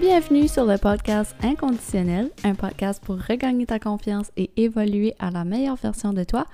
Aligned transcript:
Bienvenue 0.00 0.46
sur 0.46 0.66
le 0.66 0.76
podcast 0.76 1.34
Inconditionnel, 1.42 2.30
un 2.44 2.54
podcast 2.54 3.02
pour 3.02 3.16
regagner 3.16 3.64
ta 3.64 3.78
confiance 3.78 4.30
et 4.36 4.50
évoluer 4.58 5.14
à 5.18 5.30
la 5.30 5.44
meilleure 5.44 5.76
version 5.76 6.12
de 6.12 6.22
toi, 6.22 6.44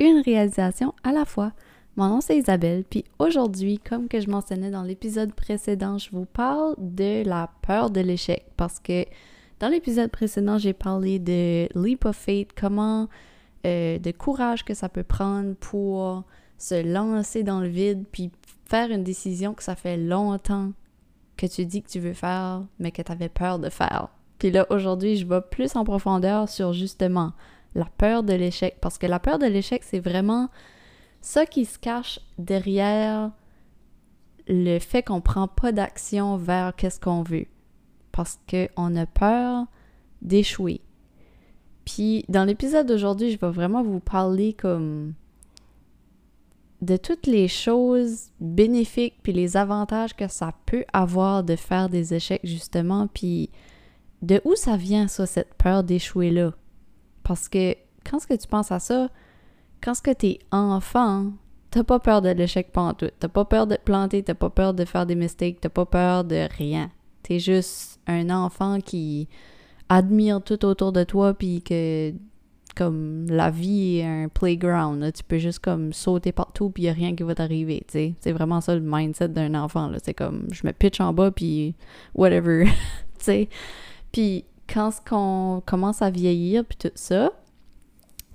une 0.00 0.20
réalisation 0.24 0.92
à 1.04 1.12
la 1.12 1.24
fois. 1.24 1.52
Mon 1.96 2.08
nom 2.08 2.20
c'est 2.20 2.36
Isabelle, 2.36 2.82
puis 2.82 3.04
aujourd'hui, 3.20 3.78
comme 3.78 4.08
que 4.08 4.18
je 4.18 4.28
mentionnais 4.28 4.72
dans 4.72 4.82
l'épisode 4.82 5.32
précédent, 5.32 5.98
je 5.98 6.10
vous 6.10 6.24
parle 6.24 6.74
de 6.76 7.22
la 7.24 7.50
peur 7.62 7.90
de 7.90 8.00
l'échec 8.00 8.44
parce 8.56 8.80
que 8.80 9.04
dans 9.60 9.68
l'épisode 9.68 10.10
précédent, 10.10 10.58
j'ai 10.58 10.72
parlé 10.72 11.20
de 11.20 11.68
leap 11.80 12.04
of 12.04 12.16
faith, 12.16 12.50
comment 12.58 13.08
euh, 13.64 14.00
de 14.00 14.10
courage 14.10 14.64
que 14.64 14.74
ça 14.74 14.88
peut 14.88 15.04
prendre 15.04 15.54
pour 15.54 16.24
se 16.58 16.82
lancer 16.82 17.44
dans 17.44 17.60
le 17.60 17.68
vide 17.68 18.04
puis 18.10 18.32
faire 18.64 18.90
une 18.90 19.04
décision 19.04 19.54
que 19.54 19.62
ça 19.62 19.76
fait 19.76 19.96
longtemps 19.96 20.72
que 21.38 21.46
tu 21.46 21.64
dis 21.64 21.82
que 21.82 21.88
tu 21.88 22.00
veux 22.00 22.12
faire, 22.12 22.62
mais 22.78 22.90
que 22.90 23.00
tu 23.00 23.10
avais 23.10 23.30
peur 23.30 23.58
de 23.58 23.70
faire. 23.70 24.08
Puis 24.38 24.50
là, 24.50 24.66
aujourd'hui, 24.68 25.16
je 25.16 25.26
vais 25.26 25.40
plus 25.40 25.74
en 25.76 25.84
profondeur 25.84 26.48
sur 26.48 26.74
justement 26.74 27.32
la 27.74 27.86
peur 27.86 28.22
de 28.22 28.34
l'échec, 28.34 28.76
parce 28.80 28.98
que 28.98 29.06
la 29.06 29.20
peur 29.20 29.38
de 29.38 29.46
l'échec, 29.46 29.82
c'est 29.84 30.00
vraiment 30.00 30.50
ça 31.20 31.46
qui 31.46 31.64
se 31.64 31.78
cache 31.78 32.20
derrière 32.38 33.30
le 34.48 34.78
fait 34.78 35.02
qu'on 35.02 35.20
prend 35.20 35.48
pas 35.48 35.72
d'action 35.72 36.36
vers 36.36 36.74
qu'est-ce 36.74 37.00
qu'on 37.00 37.22
veut. 37.22 37.46
Parce 38.12 38.38
qu'on 38.50 38.96
a 38.96 39.06
peur 39.06 39.66
d'échouer. 40.22 40.80
Puis 41.84 42.24
dans 42.28 42.44
l'épisode 42.44 42.86
d'aujourd'hui, 42.86 43.30
je 43.30 43.38
vais 43.38 43.50
vraiment 43.50 43.82
vous 43.82 44.00
parler 44.00 44.54
comme 44.54 45.14
de 46.80 46.96
toutes 46.96 47.26
les 47.26 47.48
choses 47.48 48.30
bénéfiques 48.40 49.18
puis 49.22 49.32
les 49.32 49.56
avantages 49.56 50.14
que 50.14 50.28
ça 50.28 50.52
peut 50.66 50.84
avoir 50.92 51.42
de 51.42 51.56
faire 51.56 51.88
des 51.88 52.14
échecs 52.14 52.40
justement 52.44 53.08
puis 53.08 53.50
de 54.22 54.40
où 54.44 54.54
ça 54.54 54.76
vient 54.76 55.08
ça 55.08 55.26
cette 55.26 55.54
peur 55.54 55.82
d'échouer 55.82 56.30
là 56.30 56.52
parce 57.24 57.48
que 57.48 57.74
quand 58.08 58.20
ce 58.20 58.26
que 58.26 58.34
tu 58.34 58.46
penses 58.46 58.72
à 58.72 58.78
ça? 58.78 59.10
Quand 59.82 59.94
ce 59.94 60.02
que 60.02 60.12
t'es 60.12 60.38
enfant 60.52 61.32
t'as 61.70 61.84
pas 61.84 61.98
peur 61.98 62.22
de 62.22 62.30
l'échec 62.30 62.72
tout 62.72 63.10
t'as 63.18 63.28
pas 63.28 63.44
peur 63.44 63.66
de 63.66 63.74
te 63.74 63.82
planter 63.82 64.22
t'as 64.22 64.34
pas 64.34 64.50
peur 64.50 64.72
de 64.72 64.84
faire 64.84 65.04
des 65.04 65.16
mistakes 65.16 65.60
t'as 65.60 65.68
pas 65.68 65.86
peur 65.86 66.24
de 66.24 66.48
rien. 66.56 66.90
T'es 67.22 67.40
juste 67.40 68.00
un 68.06 68.30
enfant 68.30 68.78
qui 68.80 69.28
admire 69.88 70.42
tout 70.42 70.64
autour 70.64 70.92
de 70.92 71.02
toi 71.02 71.34
puis 71.34 71.60
que 71.62 72.12
comme 72.78 73.26
la 73.28 73.50
vie 73.50 73.98
est 73.98 74.04
un 74.04 74.28
playground. 74.28 75.12
Tu 75.12 75.24
peux 75.24 75.38
juste 75.38 75.58
comme 75.58 75.92
sauter 75.92 76.30
partout 76.30 76.70
puis 76.70 76.84
il 76.84 76.88
a 76.88 76.92
rien 76.92 77.16
qui 77.16 77.24
va 77.24 77.34
t'arriver, 77.34 77.84
C'est 77.88 78.32
vraiment 78.32 78.60
ça 78.60 78.74
le 78.76 78.80
mindset 78.80 79.28
d'un 79.28 79.54
enfant. 79.54 79.90
C'est 80.02 80.14
comme, 80.14 80.46
je 80.52 80.64
me 80.64 80.72
pitch 80.72 81.00
en 81.00 81.12
bas 81.12 81.32
puis 81.32 81.74
whatever. 82.14 82.66
Puis 84.12 84.44
quand 84.72 84.90
on 85.10 85.62
commence 85.66 86.00
à 86.00 86.10
vieillir 86.10 86.64
puis 86.64 86.78
tout 86.78 86.94
ça, 86.94 87.30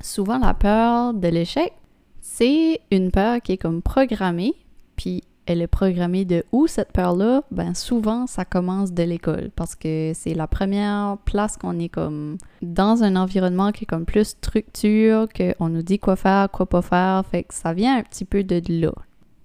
souvent 0.01 0.37
la 0.37 0.53
peur 0.53 1.13
de 1.13 1.27
l'échec, 1.29 1.73
c'est 2.21 2.81
une 2.91 3.09
peur 3.09 3.41
qui 3.41 3.53
est 3.53 3.57
comme 3.57 3.81
programmée 3.81 4.53
puis 4.95 5.23
elle 5.45 5.61
est 5.61 5.67
programmée 5.67 6.25
de 6.25 6.45
où 6.51 6.67
cette 6.67 6.91
peur-là? 6.91 7.43
Ben 7.51 7.73
souvent, 7.73 8.27
ça 8.27 8.45
commence 8.45 8.93
de 8.93 9.03
l'école 9.03 9.51
parce 9.55 9.75
que 9.75 10.11
c'est 10.15 10.33
la 10.33 10.47
première 10.47 11.17
place 11.25 11.57
qu'on 11.57 11.79
est 11.79 11.89
comme 11.89 12.37
dans 12.61 13.03
un 13.03 13.15
environnement 13.15 13.71
qui 13.71 13.83
est 13.83 13.87
comme 13.87 14.05
plus 14.05 14.25
structure, 14.25 15.27
qu'on 15.29 15.69
nous 15.69 15.83
dit 15.83 15.99
quoi 15.99 16.15
faire, 16.15 16.49
quoi 16.49 16.65
pas 16.65 16.81
faire, 16.81 17.25
fait 17.29 17.43
que 17.43 17.53
ça 17.53 17.73
vient 17.73 17.97
un 17.97 18.03
petit 18.03 18.25
peu 18.25 18.43
de 18.43 18.61
là. 18.69 18.93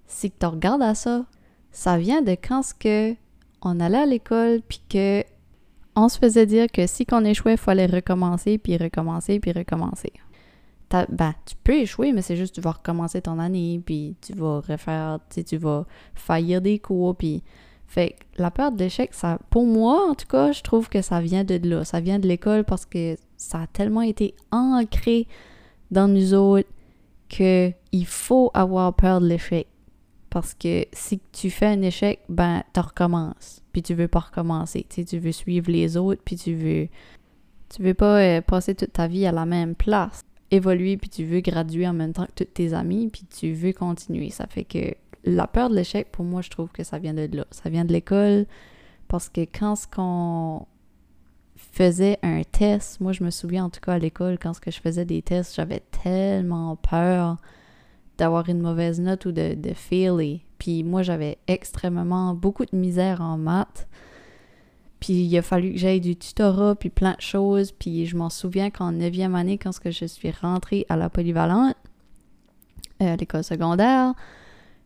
Si 0.07 0.31
tu 0.31 0.45
regardes 0.45 0.81
à 0.81 0.95
ça, 0.95 1.25
ça 1.71 1.97
vient 1.97 2.21
de 2.21 2.31
quand 2.31 2.63
ce 2.63 2.73
que 2.73 3.15
on 3.61 3.79
allait 3.79 3.99
à 3.99 4.05
l'école 4.05 4.61
puis 4.67 4.81
que 4.89 5.23
on 5.95 6.07
se 6.07 6.17
faisait 6.17 6.45
dire 6.45 6.67
que 6.71 6.87
si 6.87 7.05
qu'on 7.05 7.25
échouait, 7.25 7.53
il 7.53 7.57
fallait 7.57 7.87
recommencer, 7.87 8.57
puis 8.57 8.77
recommencer, 8.77 9.39
puis 9.39 9.51
recommencer 9.51 10.13
ben, 10.91 11.33
tu 11.45 11.55
peux 11.63 11.73
échouer, 11.73 12.11
mais 12.13 12.21
c'est 12.21 12.35
juste 12.35 12.55
tu 12.55 12.61
vas 12.61 12.71
recommencer 12.71 13.21
ton 13.21 13.39
année, 13.39 13.81
puis 13.85 14.15
tu 14.21 14.33
vas 14.33 14.61
refaire, 14.61 15.19
tu 15.29 15.43
tu 15.43 15.57
vas 15.57 15.85
faillir 16.13 16.61
des 16.61 16.79
cours, 16.79 17.15
puis... 17.15 17.43
Fait 17.89 18.17
la 18.37 18.51
peur 18.51 18.71
de 18.71 18.77
l'échec, 18.77 19.15
ça, 19.15 19.39
pour 19.49 19.65
moi, 19.65 20.11
en 20.11 20.13
tout 20.13 20.27
cas, 20.27 20.51
je 20.51 20.61
trouve 20.61 20.89
que 20.89 21.01
ça 21.01 21.21
vient 21.21 21.43
de 21.43 21.59
là. 21.67 21.83
Ça 21.83 21.99
vient 21.99 22.19
de 22.19 22.27
l'école 22.27 22.63
parce 22.63 22.85
que 22.85 23.15
ça 23.35 23.61
a 23.61 23.67
tellement 23.67 24.03
été 24.03 24.35
ancré 24.51 25.27
dans 25.89 26.07
nous 26.07 26.35
autres 26.35 26.69
qu'il 27.29 28.05
faut 28.05 28.51
avoir 28.53 28.93
peur 28.93 29.21
de 29.21 29.27
l'échec. 29.27 29.65
Parce 30.29 30.53
que 30.53 30.85
si 30.93 31.19
tu 31.31 31.49
fais 31.49 31.65
un 31.65 31.81
échec, 31.81 32.19
ben, 32.29 32.61
tu 32.73 32.79
recommences. 32.79 33.63
Puis 33.71 33.81
tu 33.81 33.95
veux 33.95 34.07
pas 34.07 34.19
recommencer. 34.19 34.85
Tu, 34.87 34.97
sais, 34.97 35.05
tu 35.05 35.17
veux 35.17 35.31
suivre 35.31 35.71
les 35.71 35.97
autres, 35.97 36.21
puis 36.23 36.35
tu 36.35 36.53
veux. 36.53 36.87
Tu 37.69 37.81
veux 37.81 37.95
pas 37.95 38.19
euh, 38.19 38.41
passer 38.41 38.75
toute 38.75 38.93
ta 38.93 39.07
vie 39.07 39.25
à 39.25 39.31
la 39.31 39.45
même 39.45 39.75
place 39.75 40.23
évoluer, 40.51 40.97
puis 40.97 41.09
tu 41.09 41.25
veux 41.25 41.41
graduer 41.41 41.87
en 41.87 41.93
même 41.93 42.13
temps 42.13 42.25
que 42.25 42.43
tous 42.43 42.51
tes 42.51 42.73
amis, 42.73 43.09
puis 43.09 43.23
tu 43.25 43.53
veux 43.53 43.73
continuer. 43.73 44.29
Ça 44.29 44.47
fait 44.47 44.63
que 44.63 44.95
la 45.23 45.47
peur 45.47 45.69
de 45.69 45.75
l'échec, 45.75 46.11
pour 46.11 46.25
moi, 46.25 46.41
je 46.41 46.49
trouve 46.49 46.69
que 46.69 46.83
ça 46.83 46.97
vient 46.97 47.13
de 47.13 47.29
là. 47.31 47.45
Ça 47.51 47.69
vient 47.69 47.85
de 47.85 47.93
l'école, 47.93 48.45
parce 49.07 49.29
que 49.29 49.41
quand 49.41 49.75
ce 49.75 49.87
qu'on 49.87 50.65
faisait 51.59 52.17
un 52.23 52.41
test, 52.43 53.01
moi 53.01 53.11
je 53.11 53.23
me 53.23 53.29
souviens 53.29 53.65
en 53.65 53.69
tout 53.69 53.81
cas 53.81 53.93
à 53.93 53.99
l'école, 53.99 54.37
quand 54.39 54.53
ce 54.53 54.61
que 54.61 54.71
je 54.71 54.79
faisais 54.79 55.05
des 55.05 55.21
tests, 55.21 55.55
j'avais 55.55 55.81
tellement 56.03 56.77
peur 56.77 57.37
d'avoir 58.17 58.49
une 58.49 58.61
mauvaise 58.61 58.99
note 58.99 59.25
ou 59.25 59.31
de, 59.31 59.55
de 59.55 59.73
failer. 59.73 60.41
Puis 60.57 60.83
moi 60.83 61.03
j'avais 61.03 61.37
extrêmement 61.47 62.33
beaucoup 62.33 62.65
de 62.65 62.75
misère 62.75 63.21
en 63.21 63.37
maths. 63.37 63.87
Puis 64.99 65.13
il 65.13 65.37
a 65.37 65.41
fallu 65.41 65.73
que 65.73 65.77
j'aille 65.77 66.01
du 66.01 66.15
tutorat, 66.15 66.75
puis 66.75 66.89
plein 66.89 67.13
de 67.13 67.21
choses. 67.21 67.71
Puis 67.71 68.05
je 68.05 68.17
m'en 68.17 68.29
souviens 68.29 68.69
qu'en 68.69 68.91
9e 68.91 69.35
année, 69.35 69.57
quand 69.57 69.71
je 69.85 70.05
suis 70.05 70.31
rentrée 70.31 70.85
à 70.89 70.97
la 70.97 71.09
polyvalente, 71.09 71.75
euh, 73.01 73.13
à 73.13 73.15
l'école 73.15 73.43
secondaire, 73.43 74.13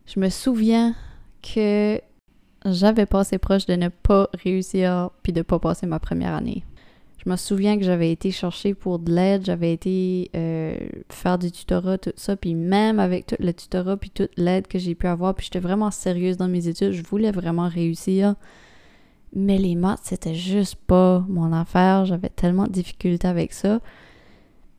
je 0.06 0.20
me 0.20 0.28
souviens 0.28 0.94
que 1.42 2.00
j'avais 2.64 3.06
passé 3.06 3.38
proche 3.38 3.66
de 3.66 3.74
ne 3.74 3.88
pas 3.88 4.28
réussir, 4.42 5.10
puis 5.22 5.32
de 5.32 5.38
ne 5.38 5.42
pas 5.42 5.58
passer 5.58 5.86
ma 5.86 5.98
première 5.98 6.34
année. 6.34 6.64
Je 7.24 7.30
me 7.30 7.36
souviens 7.36 7.78
que 7.78 7.84
j'avais 7.84 8.12
été 8.12 8.30
chercher 8.30 8.74
pour 8.74 8.98
de 8.98 9.12
l'aide, 9.12 9.44
j'avais 9.46 9.72
été 9.72 10.30
euh, 10.36 10.76
faire 11.08 11.38
du 11.38 11.50
tutorat, 11.50 11.98
tout 11.98 12.12
ça, 12.16 12.36
puis 12.36 12.54
même 12.54 13.00
avec 13.00 13.26
tout 13.26 13.36
le 13.38 13.52
tutorat, 13.52 13.96
puis 13.96 14.10
toute 14.10 14.30
l'aide 14.36 14.66
que 14.66 14.78
j'ai 14.78 14.94
pu 14.94 15.06
avoir, 15.06 15.34
puis 15.34 15.44
j'étais 15.44 15.60
vraiment 15.60 15.90
sérieuse 15.90 16.36
dans 16.36 16.48
mes 16.48 16.68
études, 16.68 16.92
je 16.92 17.02
voulais 17.02 17.30
vraiment 17.30 17.68
réussir. 17.68 18.34
Mais 19.34 19.58
les 19.58 19.74
maths, 19.74 20.00
c'était 20.04 20.34
juste 20.34 20.76
pas 20.76 21.24
mon 21.28 21.52
affaire. 21.52 22.04
J'avais 22.04 22.28
tellement 22.28 22.64
de 22.64 22.72
difficultés 22.72 23.26
avec 23.26 23.52
ça. 23.52 23.80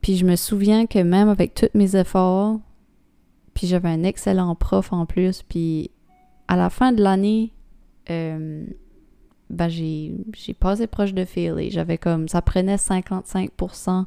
Puis 0.00 0.16
je 0.16 0.24
me 0.24 0.36
souviens 0.36 0.86
que 0.86 0.98
même 0.98 1.28
avec 1.28 1.54
tous 1.54 1.68
mes 1.74 1.96
efforts, 1.96 2.58
puis 3.54 3.66
j'avais 3.66 3.88
un 3.88 4.02
excellent 4.02 4.54
prof 4.54 4.92
en 4.92 5.06
plus, 5.06 5.42
puis 5.42 5.90
à 6.48 6.56
la 6.56 6.70
fin 6.70 6.92
de 6.92 7.02
l'année, 7.02 7.52
euh, 8.10 8.64
ben 9.50 9.68
j'ai, 9.68 10.14
passé 10.58 10.86
proche 10.86 11.14
de 11.14 11.26
et 11.36 11.70
J'avais 11.70 11.98
comme, 11.98 12.28
ça 12.28 12.42
prenait 12.42 12.76
55% 12.76 14.04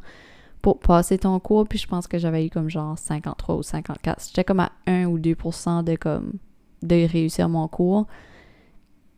pour 0.61 0.79
passer 0.79 1.17
ton 1.17 1.39
cours, 1.39 1.67
puis 1.67 1.79
je 1.79 1.87
pense 1.87 2.07
que 2.07 2.17
j'avais 2.17 2.45
eu 2.45 2.49
comme 2.49 2.69
genre 2.69 2.97
53 2.97 3.55
ou 3.55 3.63
54. 3.63 4.25
J'étais 4.27 4.43
comme 4.43 4.59
à 4.59 4.71
1 4.87 5.05
ou 5.05 5.17
2% 5.17 5.83
de 5.83 5.95
comme, 5.95 6.33
de 6.83 7.07
réussir 7.07 7.47
mon 7.49 7.67
cours. 7.67 8.07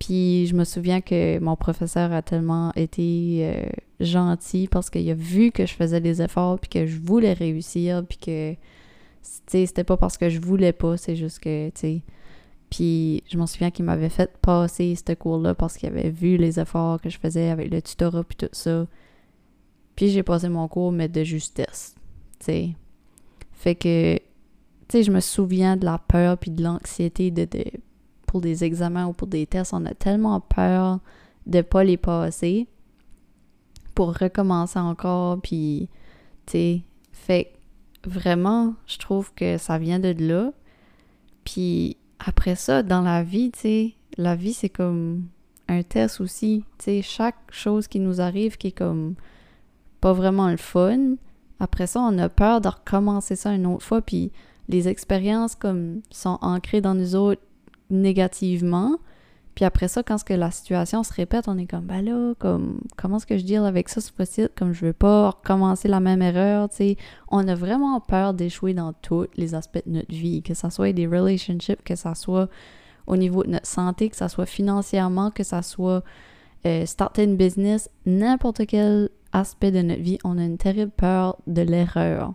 Puis 0.01 0.48
je 0.48 0.56
me 0.56 0.63
souviens 0.63 1.00
que 1.00 1.38
mon 1.38 1.56
professeur 1.56 2.12
a 2.12 2.24
tellement 2.24 2.74
été 2.75 3.42
euh, 3.42 3.69
gentil 4.00 4.68
parce 4.68 4.89
qu'il 4.89 5.07
a 5.12 5.13
vu 5.13 5.51
que 5.51 5.68
je 5.68 5.75
faisais 5.75 6.01
des 6.01 6.24
efforts 6.24 6.57
puis 6.59 6.69
que 6.71 6.88
je 6.88 6.98
voulais 6.98 7.33
réussir 7.33 8.03
puis 8.09 8.18
que 8.18 8.56
c'était 9.21 9.83
pas 9.83 9.98
parce 9.98 10.18
que 10.18 10.27
je 10.27 10.39
voulais 10.39 10.74
pas, 10.74 10.98
c'est 10.98 11.15
juste 11.15 11.38
que 11.38 11.69
tu 11.69 11.80
sais 11.80 12.01
puis 12.71 13.24
je 13.30 13.38
m'en 13.38 13.45
souviens 13.45 13.69
qu'il 13.69 13.86
m'avait 13.86 14.09
fait 14.09 14.36
passer 14.42 14.95
ce 14.95 15.13
cours-là 15.13 15.53
parce 15.53 15.77
qu'il 15.77 15.89
avait 15.89 16.09
vu 16.09 16.36
les 16.38 16.59
efforts 16.59 17.00
que 17.00 17.12
je 17.12 17.19
faisais 17.19 17.50
avec 17.51 17.69
le 17.69 17.80
tutorat 17.80 18.24
puis 18.24 18.38
tout 18.38 18.50
ça. 18.53 18.88
Puis 19.95 20.09
j'ai 20.09 20.24
passé 20.24 20.50
mon 20.50 20.68
cours 20.68 20.92
mais 20.92 21.09
de 21.09 21.24
justesse, 21.24 21.94
tu 22.39 22.45
sais. 22.45 22.69
Fait 23.51 23.75
que 23.75 24.15
tu 24.15 24.24
sais 24.89 25.03
je 25.03 25.12
me 25.12 25.19
souviens 25.19 25.77
de 25.77 25.86
la 25.86 26.00
peur 26.00 26.39
puis 26.39 26.50
de 26.50 26.63
l'anxiété 26.63 27.30
de, 27.30 27.45
de 27.45 27.65
pour 28.31 28.39
des 28.39 28.63
examens 28.63 29.07
ou 29.07 29.12
pour 29.12 29.28
des 29.28 29.45
tests, 29.45 29.74
on 29.74 29.86
a 29.86 29.94
tellement 29.94 30.39
peur 30.39 31.01
de 31.48 31.62
pas 31.62 31.83
les 31.83 31.98
passer 31.98 32.66
pour 33.94 34.18
recommencer 34.18 34.80
encore, 34.80 35.42
puis, 35.42 35.89
tu 36.45 36.51
sais, 36.54 36.81
fait 37.12 37.51
vraiment, 38.06 38.75
je 38.88 39.00
trouve 39.00 39.33
que 39.33 39.57
ça 39.57 39.78
vient 39.78 40.00
de 40.00 40.16
là. 40.18 40.54
Puis 41.44 41.98
après 42.19 42.56
ça, 42.56 42.83
dans 42.83 43.01
la 43.01 43.22
vie, 43.22 43.51
tu 43.51 43.60
sais, 43.60 43.94
la 44.18 44.38
vie, 44.38 44.54
c'est 44.54 44.69
comme 44.69 45.27
un 45.68 45.84
test 45.84 46.22
aussi. 46.22 46.63
Tu 46.77 46.86
sais, 46.86 47.01
chaque 47.01 47.51
chose 47.51 47.89
qui 47.89 48.00
nous 48.00 48.22
arrive 48.22 48.56
qui 48.56 48.68
est 48.68 48.72
comme 48.72 49.16
pas 50.00 50.13
vraiment 50.13 50.50
le 50.50 50.56
fun, 50.56 51.16
après 51.60 51.86
ça, 51.86 52.00
on 52.00 52.18
a 52.18 52.30
peur 52.30 52.62
de 52.62 52.69
recommencer 52.69 53.36
ça 53.36 53.54
une 53.54 53.68
autre 53.68 53.84
fois, 53.84 54.01
puis 54.01 54.31
les 54.69 54.88
expériences 54.88 55.56
comme 55.56 56.00
sont 56.12 56.39
ancrées 56.42 56.80
dans 56.80 56.95
nous 56.95 57.13
autres 57.18 57.42
négativement, 57.91 58.97
Puis 59.55 59.65
après 59.65 59.88
ça, 59.88 60.01
quand 60.01 60.23
que 60.23 60.33
la 60.33 60.49
situation 60.49 61.03
se 61.03 61.13
répète, 61.13 61.47
on 61.47 61.57
est 61.57 61.65
comme, 61.65 61.85
ben 61.85 62.03
là, 62.03 62.33
comme, 62.39 62.81
comment 62.97 63.17
est-ce 63.17 63.25
que 63.25 63.38
je 63.38 63.43
deal 63.43 63.57
avec 63.65 63.89
ça, 63.89 63.99
c'est 63.99 64.13
possible, 64.13 64.49
comme 64.55 64.71
je 64.71 64.85
veux 64.85 64.93
pas 64.93 65.31
recommencer 65.31 65.88
la 65.88 65.99
même 65.99 66.21
erreur, 66.21 66.69
tu 66.69 66.77
sais. 66.77 66.97
On 67.27 67.45
a 67.47 67.55
vraiment 67.55 67.99
peur 67.99 68.33
d'échouer 68.33 68.73
dans 68.73 68.93
tous 68.93 69.27
les 69.35 69.53
aspects 69.53 69.83
de 69.85 69.91
notre 69.91 70.11
vie, 70.11 70.41
que 70.41 70.53
ça 70.53 70.69
soit 70.69 70.93
des 70.93 71.05
relationships, 71.05 71.83
que 71.83 71.95
ça 71.95 72.15
soit 72.15 72.49
au 73.07 73.17
niveau 73.17 73.43
de 73.43 73.49
notre 73.49 73.67
santé, 73.67 74.09
que 74.09 74.15
ça 74.15 74.29
soit 74.29 74.45
financièrement, 74.45 75.31
que 75.31 75.43
ça 75.43 75.61
soit 75.61 76.03
euh, 76.65 76.85
starter 76.85 77.23
une 77.23 77.35
business, 77.35 77.89
n'importe 78.05 78.65
quel 78.67 79.09
aspect 79.33 79.71
de 79.71 79.81
notre 79.81 80.01
vie, 80.01 80.17
on 80.23 80.38
a 80.38 80.43
une 80.43 80.57
terrible 80.57 80.91
peur 80.91 81.38
de 81.47 81.61
l'erreur. 81.61 82.33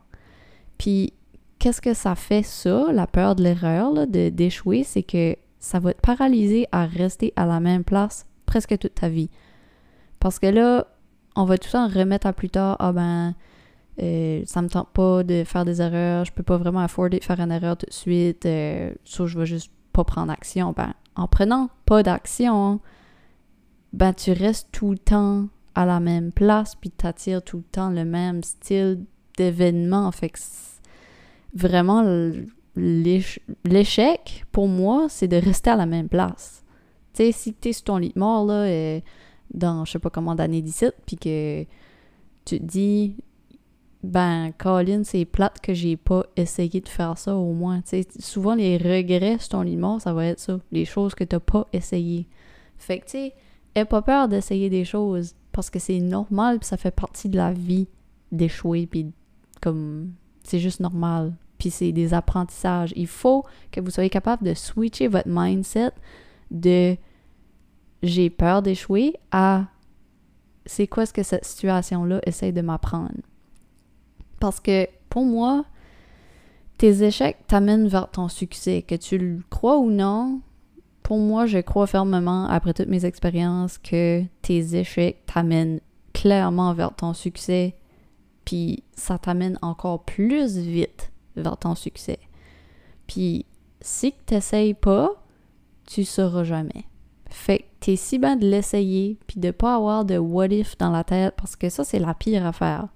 Puis, 0.76 1.14
qu'est-ce 1.58 1.80
que 1.80 1.94
ça 1.94 2.14
fait, 2.14 2.42
ça, 2.42 2.92
la 2.92 3.06
peur 3.06 3.36
de 3.36 3.42
l'erreur, 3.42 4.06
d'échouer? 4.06 4.84
C'est 4.84 5.02
que 5.02 5.36
ça 5.66 5.80
va 5.80 5.92
te 5.92 6.00
paralyser 6.00 6.68
à 6.70 6.86
rester 6.86 7.32
à 7.34 7.44
la 7.44 7.58
même 7.58 7.82
place 7.82 8.24
presque 8.46 8.78
toute 8.78 8.94
ta 8.94 9.08
vie. 9.08 9.30
Parce 10.20 10.38
que 10.38 10.46
là, 10.46 10.86
on 11.34 11.44
va 11.44 11.58
tout 11.58 11.66
le 11.66 11.72
temps 11.72 11.88
remettre 11.88 12.28
à 12.28 12.32
plus 12.32 12.50
tard, 12.50 12.76
ah 12.78 12.92
ben, 12.92 13.34
euh, 14.00 14.42
ça 14.46 14.62
me 14.62 14.68
tente 14.68 14.90
pas 14.90 15.24
de 15.24 15.42
faire 15.42 15.64
des 15.64 15.82
erreurs, 15.82 16.24
je 16.24 16.32
peux 16.32 16.44
pas 16.44 16.56
vraiment 16.56 16.78
afforder 16.80 17.18
de 17.18 17.24
faire 17.24 17.40
une 17.40 17.50
erreur 17.50 17.76
tout 17.76 17.86
de 17.86 17.92
suite, 17.92 18.46
euh, 18.46 18.92
je 19.04 19.38
vais 19.38 19.46
juste 19.46 19.72
pas 19.92 20.04
prendre 20.04 20.30
action. 20.30 20.72
Ben, 20.72 20.94
en 21.16 21.26
prenant 21.26 21.68
pas 21.84 22.04
d'action, 22.04 22.78
ben, 23.92 24.14
tu 24.14 24.30
restes 24.30 24.68
tout 24.70 24.92
le 24.92 24.98
temps 24.98 25.48
à 25.74 25.84
la 25.84 25.98
même 25.98 26.30
place, 26.30 26.76
puis 26.76 26.90
t'attires 26.90 27.42
tout 27.42 27.56
le 27.56 27.64
temps 27.64 27.90
le 27.90 28.04
même 28.04 28.44
style 28.44 29.04
d'événement. 29.36 30.12
Fait 30.12 30.28
que 30.28 30.38
vraiment, 31.54 32.04
l'échec, 32.76 34.44
pour 34.52 34.69
moi, 34.69 35.06
c'est 35.08 35.28
de 35.28 35.37
rester 35.37 35.70
à 35.70 35.76
la 35.76 35.87
même 35.87 36.08
place. 36.08 36.64
Tu 37.14 37.25
sais, 37.25 37.32
si 37.32 37.55
t'es 37.55 37.73
sur 37.73 37.84
ton 37.84 37.96
lit 37.96 38.12
de 38.14 38.19
mort, 38.19 38.44
là, 38.44 38.64
euh, 38.64 39.00
dans 39.52 39.84
je 39.84 39.93
sais 39.93 39.99
pas 39.99 40.11
comment 40.11 40.34
d'année 40.34 40.62
d'ici, 40.62 40.87
puis 41.06 41.17
que 41.17 41.64
tu 42.44 42.58
te 42.58 42.64
dis, 42.64 43.17
ben, 44.02 44.52
Colin, 44.58 45.02
c'est 45.05 45.25
plate 45.25 45.61
que 45.61 45.75
j'ai 45.75 45.96
pas 45.96 46.26
essayé 46.37 46.81
de 46.81 46.88
faire 46.88 47.17
ça 47.19 47.34
au 47.34 47.52
moins. 47.52 47.81
Tu 47.81 48.02
sais, 48.02 48.06
souvent, 48.20 48.55
les 48.55 48.76
regrets 48.76 49.38
sur 49.38 49.50
ton 49.50 49.62
lit 49.62 49.76
de 49.76 49.81
mort, 49.81 50.00
ça 50.00 50.12
va 50.12 50.26
être 50.26 50.40
ça. 50.40 50.61
Les 50.70 50.84
choses 50.84 51.14
que 51.14 51.25
t'as 51.25 51.40
pas 51.40 51.67
essayé. 51.73 52.28
Fait 52.76 52.99
que, 52.99 53.06
tu 53.06 53.11
sais, 53.12 53.34
aie 53.75 53.84
pas 53.84 54.02
peur 54.02 54.28
d'essayer 54.28 54.69
des 54.69 54.84
choses 54.84 55.34
parce 55.52 55.70
que 55.70 55.78
c'est 55.78 56.00
normal, 56.00 56.58
puis 56.58 56.69
ça 56.69 56.76
fait 56.76 56.90
partie 56.90 57.31
de 57.31 57.37
la 57.38 57.52
vie 57.52 57.88
d'échouer, 58.31 58.87
puis 58.87 59.12
comme, 59.62 60.12
c'est 60.43 60.58
juste 60.58 60.81
normal 60.81 61.32
puis 61.58 61.70
c'est 61.70 61.92
des 61.92 62.14
apprentissages. 62.14 62.92
Il 62.96 63.06
faut 63.06 63.44
que 63.72 63.80
vous 63.80 63.90
soyez 63.90 64.10
capable 64.10 64.44
de 64.44 64.54
switcher 64.54 65.08
votre 65.08 65.28
mindset 65.28 65.92
de 66.50 66.96
j'ai 68.02 68.30
peur 68.30 68.62
d'échouer 68.62 69.14
à 69.30 69.66
c'est 70.66 70.86
quoi 70.86 71.06
ce 71.06 71.12
que 71.12 71.22
cette 71.22 71.44
situation-là 71.44 72.20
essaie 72.26 72.52
de 72.52 72.60
m'apprendre. 72.60 73.14
Parce 74.40 74.60
que 74.60 74.88
pour 75.08 75.24
moi, 75.24 75.64
tes 76.78 77.02
échecs 77.02 77.38
t'amènent 77.46 77.88
vers 77.88 78.10
ton 78.10 78.28
succès. 78.28 78.82
Que 78.82 78.96
tu 78.96 79.16
le 79.16 79.40
crois 79.48 79.78
ou 79.78 79.90
non, 79.90 80.40
pour 81.02 81.18
moi, 81.18 81.46
je 81.46 81.58
crois 81.58 81.86
fermement, 81.86 82.46
après 82.46 82.74
toutes 82.74 82.88
mes 82.88 83.04
expériences, 83.04 83.78
que 83.78 84.22
tes 84.42 84.76
échecs 84.76 85.24
t'amènent 85.26 85.80
clairement 86.12 86.74
vers 86.74 86.94
ton 86.94 87.14
succès, 87.14 87.76
puis 88.44 88.82
ça 88.94 89.18
t'amène 89.18 89.58
encore 89.62 90.04
plus 90.04 90.56
vite 90.58 91.12
vers 91.36 91.56
ton 91.56 91.74
succès. 91.74 92.18
Puis 93.06 93.46
si 93.80 94.12
tu 94.26 94.34
n'essayes 94.34 94.74
pas, 94.74 95.10
tu 95.86 96.04
sauras 96.04 96.44
jamais. 96.44 96.84
Fait 97.28 97.58
que 97.58 97.64
t'es 97.80 97.96
si 97.96 98.18
bien 98.18 98.36
de 98.36 98.46
l'essayer, 98.46 99.18
puis 99.26 99.40
de 99.40 99.50
pas 99.50 99.76
avoir 99.76 100.04
de 100.04 100.18
what 100.18 100.46
if 100.46 100.76
dans 100.78 100.90
la 100.90 101.04
tête, 101.04 101.34
parce 101.36 101.56
que 101.56 101.68
ça, 101.68 101.84
c'est 101.84 101.98
la 101.98 102.14
pire 102.14 102.46
affaire. 102.46 102.88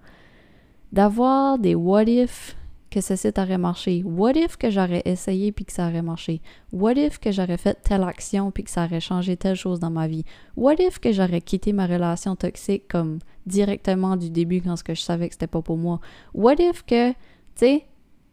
D'avoir 0.93 1.59
des 1.59 1.75
what 1.75 2.05
if 2.05 2.57
que 2.91 3.01
ce 3.01 3.15
site 3.15 3.39
aurait 3.39 3.59
marché. 3.59 4.03
What 4.05 4.33
if 4.33 4.57
que 4.57 4.69
j'aurais 4.69 5.03
essayé 5.05 5.53
puis 5.53 5.65
que 5.65 5.73
ça 5.73 5.87
aurait 5.89 6.03
marché? 6.03 6.43
What 6.73 6.95
if 6.95 7.19
que 7.19 7.31
j'aurais 7.31 7.57
fait 7.57 7.81
telle 7.83 8.03
action 8.03 8.51
puis 8.51 8.65
que 8.65 8.71
ça 8.71 8.85
aurait 8.85 9.01
changé 9.01 9.37
telle 9.37 9.55
chose 9.55 9.79
dans 9.79 9.91
ma 9.91 10.09
vie? 10.09 10.25
What 10.57 10.75
if 10.81 10.99
que 10.99 11.13
j'aurais 11.13 11.41
quitté 11.41 11.73
ma 11.73 11.87
relation 11.87 12.35
toxique 12.35 12.89
comme 12.89 13.21
directement 13.47 14.17
du 14.17 14.31
début 14.31 14.61
quand 14.61 14.83
que 14.83 14.95
je 14.95 15.03
savais 15.03 15.29
que 15.29 15.35
c'était 15.35 15.47
pas 15.47 15.63
pour 15.63 15.77
moi? 15.77 16.01
What 16.35 16.57
if 16.59 16.83
que, 16.83 17.11
tu 17.13 17.17
sais, 17.55 17.87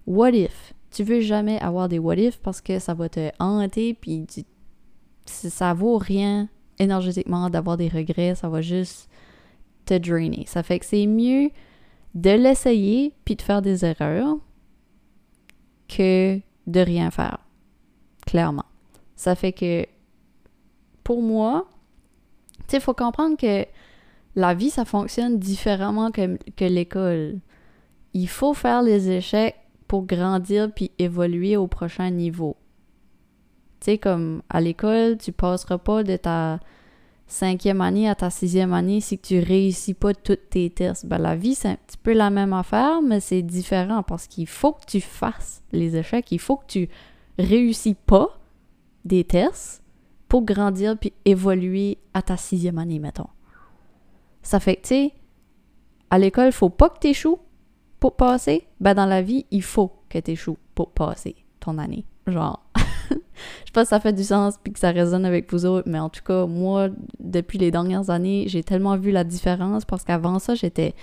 what 0.07 0.31
if? 0.31 0.73
Tu 0.89 1.03
veux 1.03 1.19
jamais 1.19 1.59
avoir 1.59 1.89
des 1.89 1.99
what 1.99 2.15
if 2.15 2.37
parce 2.37 2.61
que 2.61 2.79
ça 2.79 2.93
va 2.93 3.09
te 3.09 3.29
hanter, 3.39 3.93
puis 3.93 4.25
ça 5.25 5.73
vaut 5.73 5.97
rien 5.97 6.49
énergétiquement 6.79 7.49
d'avoir 7.49 7.77
des 7.77 7.89
regrets, 7.89 8.33
ça 8.35 8.49
va 8.49 8.61
juste 8.61 9.09
te 9.85 9.93
drainer. 9.95 10.45
Ça 10.47 10.63
fait 10.63 10.79
que 10.79 10.85
c'est 10.85 11.05
mieux 11.05 11.51
de 12.15 12.31
l'essayer 12.31 13.13
puis 13.25 13.35
de 13.35 13.41
faire 13.41 13.61
des 13.61 13.85
erreurs 13.85 14.37
que 15.87 16.39
de 16.65 16.79
rien 16.79 17.11
faire. 17.11 17.39
Clairement. 18.25 18.65
Ça 19.15 19.35
fait 19.35 19.53
que 19.53 19.85
pour 21.03 21.21
moi, 21.21 21.67
tu 22.59 22.63
sais, 22.67 22.77
il 22.77 22.81
faut 22.81 22.93
comprendre 22.93 23.37
que 23.37 23.65
la 24.35 24.53
vie, 24.53 24.69
ça 24.69 24.85
fonctionne 24.85 25.39
différemment 25.39 26.11
que 26.11 26.65
l'école. 26.65 27.39
Il 28.13 28.27
faut 28.27 28.53
faire 28.53 28.81
les 28.81 29.09
échecs 29.09 29.55
pour 29.87 30.05
grandir 30.05 30.71
puis 30.73 30.91
évoluer 30.99 31.57
au 31.57 31.67
prochain 31.67 32.09
niveau. 32.09 32.57
Tu 33.79 33.85
sais, 33.85 33.97
comme 33.97 34.41
à 34.49 34.61
l'école, 34.61 35.17
tu 35.17 35.31
passeras 35.31 35.77
pas 35.77 36.03
de 36.03 36.17
ta 36.17 36.59
cinquième 37.27 37.81
année 37.81 38.09
à 38.09 38.15
ta 38.15 38.29
sixième 38.29 38.73
année 38.73 39.01
si 39.01 39.19
tu 39.19 39.39
réussis 39.39 39.93
pas 39.93 40.13
toutes 40.13 40.49
tes 40.49 40.69
tests. 40.69 41.05
Ben, 41.05 41.17
la 41.17 41.35
vie, 41.35 41.55
c'est 41.55 41.69
un 41.69 41.75
petit 41.75 41.97
peu 41.97 42.13
la 42.13 42.29
même 42.29 42.53
affaire, 42.53 43.01
mais 43.01 43.19
c'est 43.19 43.41
différent 43.41 44.01
parce 44.01 44.27
qu'il 44.27 44.47
faut 44.47 44.73
que 44.73 44.85
tu 44.87 45.01
fasses 45.01 45.61
les 45.71 45.95
échecs. 45.97 46.31
Il 46.31 46.39
faut 46.39 46.55
que 46.55 46.65
tu 46.67 46.89
réussis 47.37 47.95
pas 47.95 48.39
des 49.05 49.23
tests 49.23 49.83
pour 50.27 50.43
grandir 50.43 50.97
puis 50.97 51.13
évoluer 51.25 51.97
à 52.13 52.21
ta 52.21 52.37
sixième 52.37 52.77
année, 52.77 52.99
mettons. 52.99 53.29
Ça 54.41 54.59
fait 54.59 54.77
que, 54.77 54.81
tu 54.81 54.87
sais, 54.87 55.13
à 56.09 56.17
l'école, 56.17 56.51
faut 56.51 56.69
pas 56.69 56.89
que 56.89 56.99
tu 56.99 57.07
échoues 57.07 57.39
pour 57.99 58.15
passer, 58.15 58.67
ben 58.79 58.93
dans 58.93 59.05
la 59.05 59.21
vie, 59.21 59.45
il 59.51 59.63
faut 59.63 59.91
que 60.09 60.19
tu 60.19 60.31
échoues 60.31 60.57
pour 60.75 60.91
passer 60.91 61.35
ton 61.59 61.77
année. 61.77 62.05
Genre, 62.27 62.63
je 63.09 63.15
sais 63.15 63.71
pas 63.73 63.85
si 63.85 63.89
ça 63.89 63.99
fait 63.99 64.13
du 64.13 64.23
sens 64.23 64.55
puis 64.61 64.73
que 64.73 64.79
ça 64.79 64.91
résonne 64.91 65.25
avec 65.25 65.51
vous 65.51 65.65
autres, 65.65 65.89
mais 65.89 65.99
en 65.99 66.09
tout 66.09 66.23
cas, 66.23 66.45
moi, 66.45 66.89
depuis 67.19 67.57
les 67.57 67.71
dernières 67.71 68.09
années, 68.09 68.45
j'ai 68.47 68.63
tellement 68.63 68.97
vu 68.97 69.11
la 69.11 69.23
différence 69.23 69.85
parce 69.85 70.03
qu'avant 70.03 70.39
ça, 70.39 70.55
j'étais 70.55 70.93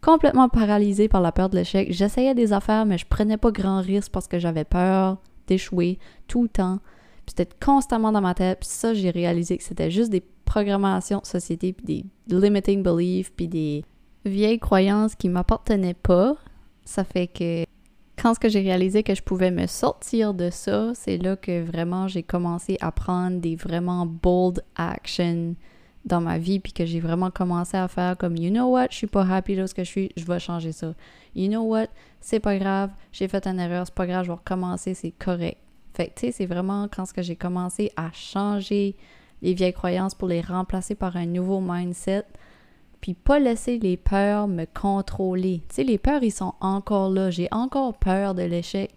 complètement 0.00 0.48
paralysée 0.48 1.08
par 1.08 1.20
la 1.20 1.32
peur 1.32 1.48
de 1.48 1.56
l'échec. 1.56 1.92
J'essayais 1.92 2.34
des 2.34 2.52
affaires, 2.52 2.86
mais 2.86 2.98
je 2.98 3.06
prenais 3.06 3.36
pas 3.36 3.52
grand 3.52 3.80
risque 3.80 4.10
parce 4.10 4.26
que 4.26 4.38
j'avais 4.38 4.64
peur 4.64 5.18
d'échouer 5.46 5.98
tout 6.26 6.42
le 6.42 6.48
temps. 6.48 6.80
Puis 7.24 7.34
c'était 7.36 7.54
constamment 7.64 8.10
dans 8.10 8.20
ma 8.20 8.34
tête. 8.34 8.60
Puis 8.60 8.68
ça, 8.68 8.94
j'ai 8.94 9.10
réalisé 9.10 9.56
que 9.56 9.62
c'était 9.62 9.90
juste 9.90 10.10
des 10.10 10.24
programmations 10.44 11.20
de 11.20 11.26
société, 11.26 11.72
puis 11.72 11.86
des 12.28 12.36
limiting 12.36 12.82
beliefs, 12.82 13.32
puis 13.32 13.46
des 13.46 13.84
vieille 14.24 14.58
croyance 14.58 15.14
qui 15.14 15.28
m'appartenait 15.28 15.94
pas. 15.94 16.36
Ça 16.84 17.04
fait 17.04 17.26
que 17.26 17.64
quand 18.16 18.34
ce 18.34 18.40
que 18.40 18.48
j'ai 18.48 18.60
réalisé 18.60 19.02
que 19.02 19.14
je 19.14 19.22
pouvais 19.22 19.50
me 19.50 19.66
sortir 19.66 20.34
de 20.34 20.50
ça, 20.50 20.92
c'est 20.94 21.18
là 21.18 21.36
que 21.36 21.64
vraiment 21.64 22.08
j'ai 22.08 22.22
commencé 22.22 22.76
à 22.80 22.92
prendre 22.92 23.40
des 23.40 23.56
vraiment 23.56 24.06
bold 24.06 24.62
actions 24.76 25.54
dans 26.04 26.20
ma 26.20 26.38
vie 26.38 26.58
puis 26.58 26.72
que 26.72 26.84
j'ai 26.84 27.00
vraiment 27.00 27.30
commencé 27.30 27.76
à 27.76 27.86
faire 27.88 28.16
comme 28.16 28.36
you 28.36 28.50
know 28.50 28.68
what, 28.70 28.88
je 28.90 28.96
suis 28.96 29.06
pas 29.06 29.24
happy 29.24 29.54
là 29.54 29.66
que 29.66 29.84
je 29.84 29.88
suis, 29.88 30.12
je 30.16 30.24
vais 30.24 30.38
changer 30.38 30.72
ça. 30.72 30.94
You 31.34 31.48
know 31.48 31.62
what, 31.62 31.88
c'est 32.20 32.40
pas 32.40 32.58
grave, 32.58 32.90
j'ai 33.12 33.28
fait 33.28 33.46
une 33.46 33.60
erreur, 33.60 33.86
c'est 33.86 33.94
pas 33.94 34.06
grave, 34.06 34.24
je 34.24 34.30
vais 34.30 34.36
recommencer, 34.36 34.94
c'est 34.94 35.12
correct. 35.12 35.58
Fait 35.94 36.08
que 36.08 36.14
tu 36.14 36.26
sais, 36.26 36.32
c'est 36.32 36.46
vraiment 36.46 36.88
quand 36.88 37.04
j'ai 37.18 37.36
commencé 37.36 37.92
à 37.96 38.10
changer 38.12 38.96
les 39.42 39.54
vieilles 39.54 39.72
croyances 39.72 40.14
pour 40.14 40.28
les 40.28 40.40
remplacer 40.40 40.94
par 40.94 41.16
un 41.16 41.26
nouveau 41.26 41.60
mindset, 41.60 42.24
puis 43.02 43.14
pas 43.14 43.40
laisser 43.40 43.78
les 43.78 43.96
peurs 43.96 44.46
me 44.46 44.64
contrôler. 44.64 45.60
Tu 45.68 45.74
sais, 45.74 45.84
les 45.84 45.98
peurs, 45.98 46.22
ils 46.22 46.30
sont 46.30 46.54
encore 46.60 47.10
là. 47.10 47.30
J'ai 47.30 47.48
encore 47.50 47.98
peur 47.98 48.34
de 48.34 48.42
l'échec, 48.42 48.94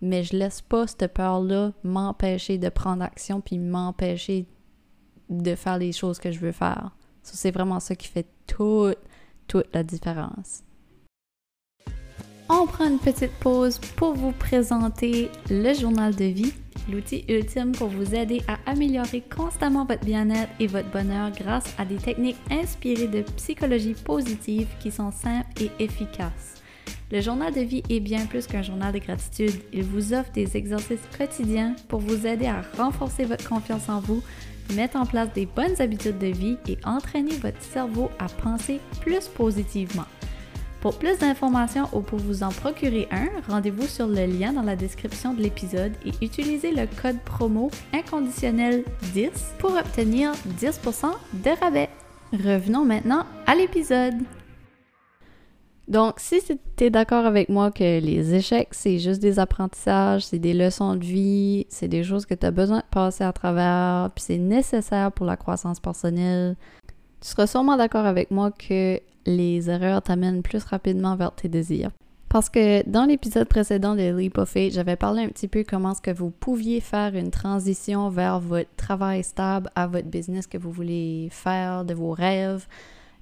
mais 0.00 0.24
je 0.24 0.34
laisse 0.34 0.62
pas 0.62 0.86
cette 0.86 1.12
peur-là 1.12 1.72
m'empêcher 1.84 2.56
de 2.56 2.70
prendre 2.70 3.04
action 3.04 3.42
puis 3.42 3.58
m'empêcher 3.58 4.46
de 5.28 5.54
faire 5.54 5.78
les 5.78 5.92
choses 5.92 6.18
que 6.18 6.32
je 6.32 6.40
veux 6.40 6.52
faire. 6.52 6.96
c'est 7.22 7.50
vraiment 7.50 7.78
ça 7.78 7.94
qui 7.94 8.08
fait 8.08 8.26
toute, 8.46 8.98
toute 9.46 9.72
la 9.74 9.82
différence. 9.82 10.64
On 12.48 12.66
prend 12.66 12.88
une 12.88 12.98
petite 12.98 13.32
pause 13.38 13.78
pour 13.96 14.14
vous 14.14 14.32
présenter 14.32 15.30
le 15.50 15.74
journal 15.74 16.14
de 16.14 16.24
vie 16.24 16.54
l'outil 16.90 17.24
ultime 17.28 17.72
pour 17.72 17.88
vous 17.88 18.14
aider 18.14 18.42
à 18.48 18.58
améliorer 18.70 19.22
constamment 19.34 19.84
votre 19.84 20.04
bien-être 20.04 20.50
et 20.60 20.66
votre 20.66 20.90
bonheur 20.90 21.30
grâce 21.32 21.74
à 21.78 21.84
des 21.84 21.96
techniques 21.96 22.38
inspirées 22.50 23.08
de 23.08 23.22
psychologie 23.36 23.94
positive 23.94 24.68
qui 24.80 24.90
sont 24.90 25.10
simples 25.10 25.48
et 25.60 25.70
efficaces. 25.78 26.62
Le 27.10 27.20
journal 27.20 27.52
de 27.52 27.60
vie 27.60 27.82
est 27.90 28.00
bien 28.00 28.24
plus 28.24 28.46
qu'un 28.46 28.62
journal 28.62 28.92
de 28.92 28.98
gratitude. 28.98 29.60
Il 29.72 29.82
vous 29.84 30.14
offre 30.14 30.32
des 30.32 30.56
exercices 30.56 31.06
quotidiens 31.16 31.76
pour 31.88 32.00
vous 32.00 32.26
aider 32.26 32.46
à 32.46 32.62
renforcer 32.78 33.24
votre 33.24 33.46
confiance 33.46 33.90
en 33.90 34.00
vous, 34.00 34.22
mettre 34.74 34.96
en 34.96 35.04
place 35.04 35.30
des 35.34 35.44
bonnes 35.44 35.78
habitudes 35.78 36.18
de 36.18 36.28
vie 36.28 36.56
et 36.66 36.78
entraîner 36.84 37.36
votre 37.36 37.60
cerveau 37.60 38.10
à 38.18 38.28
penser 38.28 38.80
plus 39.02 39.28
positivement. 39.28 40.06
Pour 40.82 40.98
plus 40.98 41.16
d'informations 41.16 41.86
ou 41.92 42.00
pour 42.00 42.18
vous 42.18 42.42
en 42.42 42.48
procurer 42.48 43.06
un, 43.12 43.28
rendez-vous 43.48 43.86
sur 43.86 44.08
le 44.08 44.26
lien 44.26 44.52
dans 44.52 44.62
la 44.62 44.74
description 44.74 45.32
de 45.32 45.40
l'épisode 45.40 45.92
et 46.04 46.10
utilisez 46.24 46.72
le 46.72 46.88
code 47.00 47.20
promo 47.20 47.70
inconditionnel 47.92 48.82
10 49.14 49.30
pour 49.60 49.76
obtenir 49.76 50.32
10% 50.58 51.12
de 51.34 51.60
rabais. 51.60 51.88
Revenons 52.32 52.84
maintenant 52.84 53.26
à 53.46 53.54
l'épisode. 53.54 54.14
Donc, 55.86 56.14
si 56.18 56.40
tu 56.42 56.84
es 56.84 56.90
d'accord 56.90 57.26
avec 57.26 57.48
moi 57.48 57.70
que 57.70 58.00
les 58.00 58.34
échecs, 58.34 58.70
c'est 58.72 58.98
juste 58.98 59.22
des 59.22 59.38
apprentissages, 59.38 60.26
c'est 60.26 60.40
des 60.40 60.52
leçons 60.52 60.96
de 60.96 61.04
vie, 61.04 61.66
c'est 61.68 61.86
des 61.86 62.02
choses 62.02 62.26
que 62.26 62.34
tu 62.34 62.44
as 62.44 62.50
besoin 62.50 62.78
de 62.78 62.84
passer 62.90 63.22
à 63.22 63.32
travers, 63.32 64.10
puis 64.16 64.24
c'est 64.26 64.38
nécessaire 64.38 65.12
pour 65.12 65.26
la 65.26 65.36
croissance 65.36 65.78
personnelle, 65.78 66.56
tu 67.20 67.28
seras 67.28 67.46
sûrement 67.46 67.76
d'accord 67.76 68.04
avec 68.04 68.32
moi 68.32 68.50
que 68.50 69.00
les 69.26 69.70
erreurs 69.70 70.02
t'amènent 70.02 70.42
plus 70.42 70.64
rapidement 70.64 71.16
vers 71.16 71.32
tes 71.32 71.48
désirs. 71.48 71.90
Parce 72.28 72.48
que 72.48 72.88
dans 72.88 73.04
l'épisode 73.04 73.46
précédent 73.46 73.94
de 73.94 74.16
Leap 74.16 74.38
of 74.38 74.48
Faith, 74.48 74.72
j'avais 74.72 74.96
parlé 74.96 75.22
un 75.22 75.28
petit 75.28 75.48
peu 75.48 75.64
comment 75.68 75.92
est-ce 75.92 76.00
que 76.00 76.10
vous 76.10 76.30
pouviez 76.30 76.80
faire 76.80 77.14
une 77.14 77.30
transition 77.30 78.08
vers 78.08 78.40
votre 78.40 78.74
travail 78.76 79.22
stable 79.22 79.68
à 79.74 79.86
votre 79.86 80.08
business 80.08 80.46
que 80.46 80.56
vous 80.56 80.70
voulez 80.70 81.28
faire, 81.30 81.84
de 81.84 81.92
vos 81.92 82.12
rêves, 82.12 82.66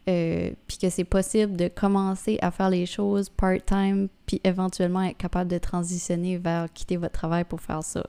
euh, 0.09 0.51
puis 0.69 0.79
que 0.79 0.89
c'est 0.91 1.03
possible 1.03 1.57
de 1.57 1.67
commencer 1.67 2.39
à 2.41 2.53
faire 2.53 2.71
les 2.71 2.87
choses 2.87 3.29
part-time, 3.31 4.07
puis 4.27 4.41
éventuellement 4.45 5.03
être 5.03 5.17
capable 5.17 5.51
de 5.51 5.59
transitionner 5.59 6.39
vers 6.39 6.73
quitter 6.73 6.97
votre 6.97 7.15
travail 7.15 7.43
pour 7.43 7.61
faire 7.61 7.83
ça. 7.83 8.07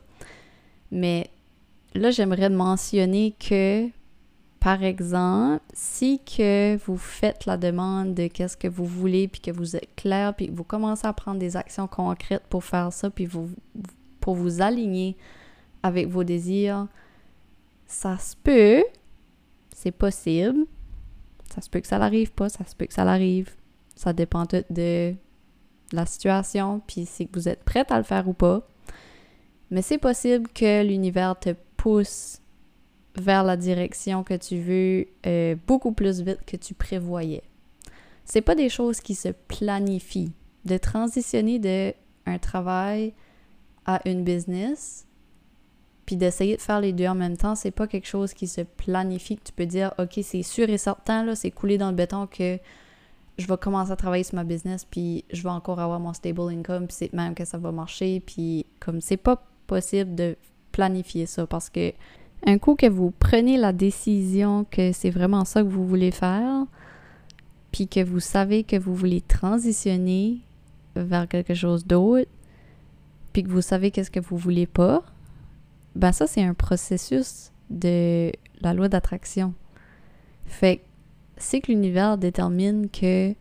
Mais 0.91 1.31
là, 1.95 2.11
j'aimerais 2.11 2.49
mentionner 2.49 3.33
que, 3.39 3.87
par 4.61 4.83
exemple, 4.83 5.63
si 5.73 6.19
que 6.19 6.77
vous 6.85 6.95
faites 6.95 7.47
la 7.47 7.57
demande 7.57 8.13
de 8.13 8.27
qu'est-ce 8.27 8.55
que 8.55 8.67
vous 8.67 8.85
voulez, 8.85 9.27
puis 9.27 9.41
que 9.41 9.49
vous 9.49 9.75
êtes 9.75 9.89
clair, 9.95 10.35
puis 10.35 10.47
que 10.47 10.51
vous 10.53 10.63
commencez 10.63 11.07
à 11.07 11.13
prendre 11.13 11.39
des 11.39 11.57
actions 11.57 11.87
concrètes 11.87 12.43
pour 12.47 12.63
faire 12.63 12.93
ça, 12.93 13.09
puis 13.09 13.25
vous, 13.25 13.49
pour 14.19 14.35
vous 14.35 14.61
aligner 14.61 15.17
avec 15.81 16.07
vos 16.07 16.23
désirs, 16.23 16.87
ça 17.87 18.19
se 18.19 18.35
peut, 18.35 18.83
c'est 19.75 19.91
possible, 19.91 20.67
ça 21.51 21.61
se 21.61 21.69
peut 21.69 21.79
que 21.79 21.87
ça 21.87 21.97
n'arrive 21.97 22.31
pas, 22.31 22.47
ça 22.47 22.63
se 22.63 22.75
peut 22.75 22.85
que 22.85 22.93
ça 22.93 23.03
l'arrive. 23.03 23.55
Ça 23.95 24.13
dépend 24.13 24.45
tout 24.45 24.63
de 24.69 25.15
la 25.91 26.05
situation, 26.05 26.81
puis 26.85 27.07
si 27.07 27.27
vous 27.33 27.49
êtes 27.49 27.63
prête 27.63 27.91
à 27.91 27.97
le 27.97 28.03
faire 28.03 28.27
ou 28.29 28.33
pas. 28.33 28.61
Mais 29.71 29.81
c'est 29.81 29.97
possible 29.97 30.47
que 30.49 30.83
l'univers 30.83 31.39
te 31.39 31.55
pousse 31.77 32.40
vers 33.15 33.43
la 33.43 33.57
direction 33.57 34.23
que 34.23 34.33
tu 34.33 34.59
veux 34.59 35.07
euh, 35.25 35.55
beaucoup 35.67 35.91
plus 35.91 36.21
vite 36.21 36.39
que 36.45 36.57
tu 36.57 36.73
prévoyais. 36.73 37.43
C'est 38.25 38.41
pas 38.41 38.55
des 38.55 38.69
choses 38.69 39.01
qui 39.01 39.15
se 39.15 39.29
planifient. 39.29 40.31
De 40.65 40.77
transitionner 40.77 41.59
de 41.59 41.93
un 42.25 42.37
travail 42.37 43.13
à 43.85 43.99
une 44.07 44.23
business, 44.23 45.07
puis 46.05 46.15
d'essayer 46.15 46.55
de 46.55 46.61
faire 46.61 46.79
les 46.79 46.93
deux 46.93 47.07
en 47.07 47.15
même 47.15 47.35
temps, 47.35 47.55
c'est 47.55 47.71
pas 47.71 47.87
quelque 47.87 48.07
chose 48.07 48.33
qui 48.33 48.47
se 48.47 48.61
planifie, 48.61 49.37
que 49.37 49.43
tu 49.43 49.53
peux 49.53 49.65
dire, 49.65 49.93
OK, 49.97 50.19
c'est 50.21 50.43
sûr 50.43 50.69
et 50.69 50.77
certain, 50.77 51.23
là, 51.23 51.35
c'est 51.35 51.51
coulé 51.51 51.77
dans 51.77 51.89
le 51.89 51.95
béton 51.95 52.27
que 52.27 52.59
je 53.37 53.47
vais 53.47 53.57
commencer 53.57 53.91
à 53.91 53.95
travailler 53.95 54.23
sur 54.23 54.35
ma 54.35 54.43
business, 54.43 54.85
puis 54.85 55.25
je 55.31 55.41
vais 55.41 55.49
encore 55.49 55.79
avoir 55.79 55.99
mon 55.99 56.13
stable 56.13 56.41
income, 56.51 56.87
puis 56.87 56.95
c'est 56.97 57.13
même 57.13 57.33
que 57.33 57.45
ça 57.45 57.57
va 57.57 57.71
marcher, 57.71 58.19
puis 58.19 58.65
comme 58.79 59.01
c'est 59.01 59.17
pas 59.17 59.43
possible 59.67 60.13
de 60.15 60.37
planifier 60.71 61.25
ça 61.25 61.47
parce 61.47 61.69
que 61.69 61.93
un 62.45 62.57
coup 62.57 62.75
que 62.75 62.87
vous 62.87 63.11
prenez 63.11 63.57
la 63.57 63.73
décision 63.73 64.65
que 64.69 64.91
c'est 64.91 65.09
vraiment 65.09 65.45
ça 65.45 65.61
que 65.61 65.67
vous 65.67 65.87
voulez 65.87 66.11
faire, 66.11 66.65
puis 67.71 67.87
que 67.87 68.03
vous 68.03 68.19
savez 68.19 68.63
que 68.63 68.75
vous 68.75 68.95
voulez 68.95 69.21
transitionner 69.21 70.39
vers 70.95 71.27
quelque 71.27 71.53
chose 71.53 71.85
d'autre, 71.85 72.29
puis 73.33 73.43
que 73.43 73.49
vous 73.49 73.61
savez 73.61 73.91
qu'est-ce 73.91 74.11
que 74.11 74.19
vous 74.19 74.37
voulez 74.37 74.67
pas, 74.67 75.03
ben 75.95 76.11
ça, 76.11 76.27
c'est 76.27 76.43
un 76.43 76.53
processus 76.53 77.51
de 77.69 78.31
la 78.61 78.73
loi 78.73 78.89
d'attraction. 78.89 79.53
Fait 80.45 80.81
c'est 81.37 81.61
que 81.61 81.71
l'univers 81.71 82.17
détermine 82.17 82.89
que 82.89 83.33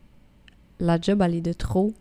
la 0.79 1.01
job, 1.01 1.21
elle 1.23 1.35
est 1.35 1.41
de 1.41 1.53
trop, 1.53 1.93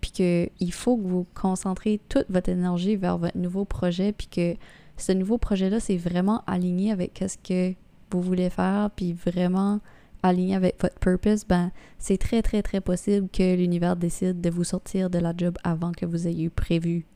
puis 0.00 0.10
qu'il 0.10 0.72
faut 0.72 0.96
que 0.96 1.06
vous 1.06 1.26
concentrez 1.34 2.00
toute 2.08 2.26
votre 2.28 2.50
énergie 2.50 2.96
vers 2.96 3.18
votre 3.18 3.36
nouveau 3.36 3.64
projet, 3.64 4.12
puis 4.12 4.26
que 4.28 4.56
ce 4.96 5.12
nouveau 5.12 5.38
projet-là, 5.38 5.80
c'est 5.80 5.96
vraiment 5.96 6.42
aligné 6.46 6.92
avec 6.92 7.22
ce 7.26 7.36
que 7.36 7.74
vous 8.10 8.20
voulez 8.22 8.50
faire, 8.50 8.90
puis 8.94 9.12
vraiment 9.12 9.80
aligné 10.22 10.54
avec 10.54 10.80
votre 10.80 10.98
purpose, 10.98 11.44
ben 11.46 11.70
c'est 11.98 12.16
très 12.16 12.40
très 12.40 12.62
très 12.62 12.80
possible 12.80 13.28
que 13.28 13.56
l'univers 13.56 13.94
décide 13.96 14.40
de 14.40 14.48
vous 14.48 14.64
sortir 14.64 15.10
de 15.10 15.18
la 15.18 15.34
job 15.36 15.58
avant 15.64 15.92
que 15.92 16.06
vous 16.06 16.26
ayez 16.26 16.48
prévu 16.48 17.06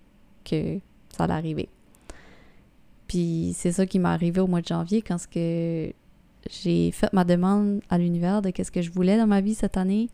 que 0.44 0.78
ça 1.16 1.24
allait 1.24 1.32
arriver. 1.32 1.68
Puis 3.06 3.54
c'est 3.56 3.72
ça 3.72 3.86
qui 3.86 3.98
m'est 3.98 4.08
arrivé 4.08 4.40
au 4.40 4.46
mois 4.46 4.60
de 4.60 4.66
janvier 4.66 5.00
quand 5.00 5.16
j'ai 5.32 5.94
fait 6.92 7.12
ma 7.14 7.24
demande 7.24 7.80
à 7.88 7.96
l'univers 7.96 8.42
de 8.42 8.50
qu'est-ce 8.50 8.70
que 8.70 8.82
je 8.82 8.90
voulais 8.90 9.16
dans 9.16 9.26
ma 9.26 9.40
vie 9.40 9.54
cette 9.54 9.78
année, 9.78 10.10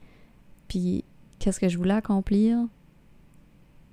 puis 0.68 1.04
qu'est-ce 1.40 1.58
que 1.58 1.68
je 1.68 1.76
voulais 1.76 1.94
accomplir. 1.94 2.58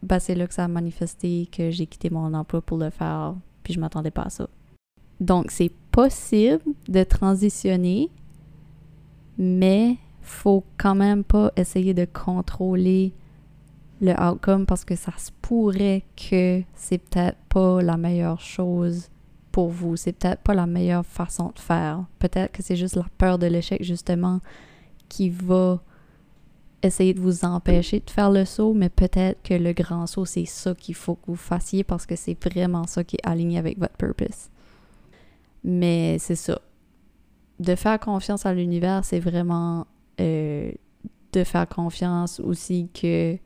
Ben, 0.04 0.20
c'est 0.20 0.36
là 0.36 0.46
que 0.48 0.54
ça 0.54 0.66
a 0.66 0.68
manifesté 0.68 1.48
que 1.52 1.72
j'ai 1.72 1.88
quitté 1.88 2.10
mon 2.12 2.34
emploi 2.34 2.62
pour 2.62 2.78
le 2.78 2.92
faire, 2.92 3.36
puis 3.72 3.76
je 3.76 3.80
m'attendais 3.80 4.12
pas 4.12 4.24
à 4.24 4.30
ça. 4.30 4.48
Donc 5.20 5.52
c'est 5.52 5.72
possible 5.92 6.64
de 6.88 7.04
transitionner, 7.04 8.10
mais 9.38 9.98
faut 10.22 10.64
quand 10.78 10.96
même 10.96 11.24
pas 11.24 11.52
essayer 11.56 11.94
de 11.94 12.06
contrôler 12.06 13.14
le 14.02 14.20
outcome 14.20 14.66
parce 14.66 14.84
que 14.84 14.96
ça 14.96 15.14
se 15.18 15.32
pourrait 15.42 16.04
que 16.16 16.62
c'est 16.74 16.98
peut-être 16.98 17.38
pas 17.50 17.82
la 17.82 17.98
meilleure 17.98 18.42
chose 18.42 19.10
pour 19.52 19.70
vous. 19.70 19.96
C'est 19.96 20.14
peut-être 20.14 20.42
pas 20.42 20.54
la 20.54 20.66
meilleure 20.66 21.06
façon 21.06 21.52
de 21.56 21.60
faire. 21.60 22.06
Peut-être 22.20 22.52
que 22.52 22.64
c'est 22.64 22.76
juste 22.76 22.96
la 22.96 23.06
peur 23.18 23.38
de 23.38 23.48
l'échec, 23.48 23.84
justement, 23.84 24.40
qui 25.08 25.30
va 25.30 25.82
essayer 26.84 27.14
de 27.14 27.20
vous 27.20 27.46
empêcher 27.46 28.00
de 28.00 28.10
faire 28.10 28.32
le 28.32 28.46
saut, 28.46 28.74
mais 28.74 28.90
peut-être 28.90 29.42
que 29.44 29.54
le 29.54 29.74
grand 29.74 30.08
saut, 30.08 30.26
c'est 30.26 30.46
ça 30.46 30.74
qu'il 30.74 30.96
faut 30.96 31.16
que 31.16 31.28
vous 31.28 31.36
fassiez 31.36 31.84
parce 31.84 32.06
que 32.06 32.16
c'est 32.16 32.38
vraiment 32.44 32.88
ça 32.88 33.04
qui 33.04 33.18
est 33.18 33.28
aligné 33.28 33.58
avec 33.58 33.78
votre 33.78 33.96
purpose. 33.96 34.50
Mais 35.64 36.18
c'est 36.20 36.36
ça. 36.36 36.60
De 37.60 37.76
faire 37.76 38.00
confiance 38.00 38.46
à 38.46 38.54
l'univers, 38.54 39.06
c'est 39.06 39.20
vraiment 39.20 39.86
euh, 40.20 40.72
de 41.34 41.44
faire 41.44 41.68
confiance 41.68 42.40
aussi 42.40 42.90
que 42.94 43.38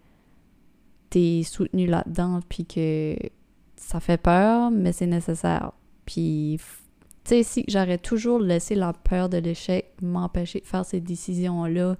t'es 1.09 1.43
soutenu 1.43 1.85
là-dedans, 1.85 2.39
puis 2.47 2.65
que 2.65 3.15
ça 3.75 3.99
fait 3.99 4.17
peur, 4.17 4.71
mais 4.71 4.93
c'est 4.93 5.07
nécessaire. 5.07 5.73
Puis, 6.05 6.59
tu 7.23 7.29
sais, 7.29 7.43
si 7.43 7.65
j'aurais 7.67 7.97
toujours 7.97 8.39
laissé 8.39 8.75
la 8.75 8.93
peur 8.93 9.29
de 9.29 9.37
l'échec 9.37 9.91
m'empêcher 10.01 10.61
de 10.61 10.65
faire 10.65 10.85
ces 10.85 11.01
décisions-là, 11.01 11.97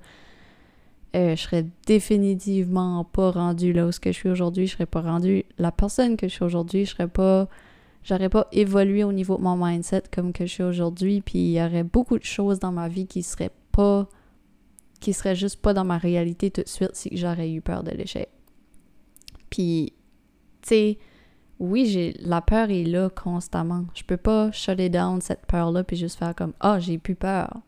euh, 1.16 1.36
je 1.36 1.42
serais 1.42 1.66
définitivement 1.86 3.06
pas 3.06 3.32
rendu 3.32 3.72
là 3.72 3.88
où 3.88 3.92
ce 3.92 4.00
que 4.00 4.12
je 4.12 4.18
suis 4.18 4.30
aujourd'hui. 4.30 4.68
Je 4.68 4.74
serais 4.74 4.86
pas 4.86 5.02
rendu 5.02 5.46
la 5.58 5.72
personne 5.72 6.18
que 6.18 6.28
je 6.28 6.34
suis 6.34 6.44
aujourd'hui. 6.44 6.86
Je 6.86 6.92
serais 6.92 7.08
pas, 7.08 7.48
j'aurais 8.04 8.30
pas 8.30 8.48
évolué 8.52 9.04
au 9.04 9.14
niveau 9.14 9.38
de 9.38 9.42
mon 9.42 9.56
mindset 9.56 10.04
comme 10.14 10.34
que 10.34 10.46
je 10.46 10.52
suis 10.52 10.64
aujourd'hui. 10.64 11.22
Puis 11.22 11.40
il 11.40 11.52
y 11.54 11.62
aurait 11.62 11.84
beaucoup 11.84 12.20
de 12.20 12.24
choses 12.24 12.60
dans 12.60 12.74
ma 12.74 12.90
vie 12.90 13.08
qui 13.08 13.24
seraient 13.24 13.54
pas, 13.72 14.10
qui 15.00 15.14
seraient 15.14 15.36
juste 15.36 15.62
pas 15.62 15.74
dans 15.74 15.86
ma 15.86 15.98
réalité 15.98 16.52
tout 16.52 16.64
de 16.64 16.68
suite 16.68 16.96
si 16.96 17.16
j'aurais 17.16 17.50
eu 17.50 17.62
peur 17.62 17.84
de 17.84 17.92
l'échec. 17.92 18.28
Puis, 19.50 19.94
tu 20.62 20.70
sais, 20.70 20.98
oui, 21.60 21.86
j'ai 21.86 22.14
la 22.20 22.42
peur 22.42 22.70
est 22.70 22.84
là 22.84 23.10
constamment. 23.10 23.86
Je 23.94 24.04
peux 24.04 24.18
pas 24.18 24.52
shut 24.52 24.80
it 24.82 24.92
down 24.92 25.22
cette 25.22 25.46
peur-là 25.46 25.86
puis 25.86 25.96
juste 25.96 26.20
faire 26.20 26.36
comme 26.36 26.54
ah, 26.60 26.80
j'ai 26.80 26.98
plus 26.98 27.16
peur. 27.16 27.62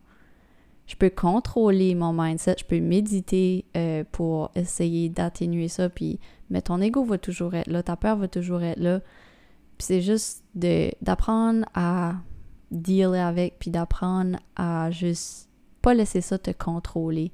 Je 0.88 0.96
peux 0.96 1.10
contrôler 1.10 1.94
mon 1.94 2.14
mindset, 2.14 2.56
je 2.60 2.64
peux 2.64 2.80
méditer 2.80 3.66
euh, 3.76 4.04
pour 4.10 4.50
essayer 4.54 5.10
d'atténuer 5.10 5.68
ça, 5.68 5.90
puis 5.90 6.18
mais 6.48 6.62
ton 6.62 6.80
ego 6.80 7.04
va 7.04 7.18
toujours 7.18 7.54
être 7.54 7.68
là, 7.68 7.82
ta 7.82 7.94
peur 7.94 8.16
va 8.16 8.26
toujours 8.26 8.62
être 8.62 8.80
là. 8.80 9.00
C'est 9.78 10.00
juste 10.00 10.44
d'apprendre 10.54 11.66
à 11.74 12.14
dealer 12.70 13.20
avec, 13.20 13.58
puis 13.58 13.70
d'apprendre 13.70 14.38
à 14.56 14.90
juste 14.90 15.50
pas 15.82 15.92
laisser 15.92 16.22
ça 16.22 16.38
te 16.38 16.50
contrôler. 16.50 17.32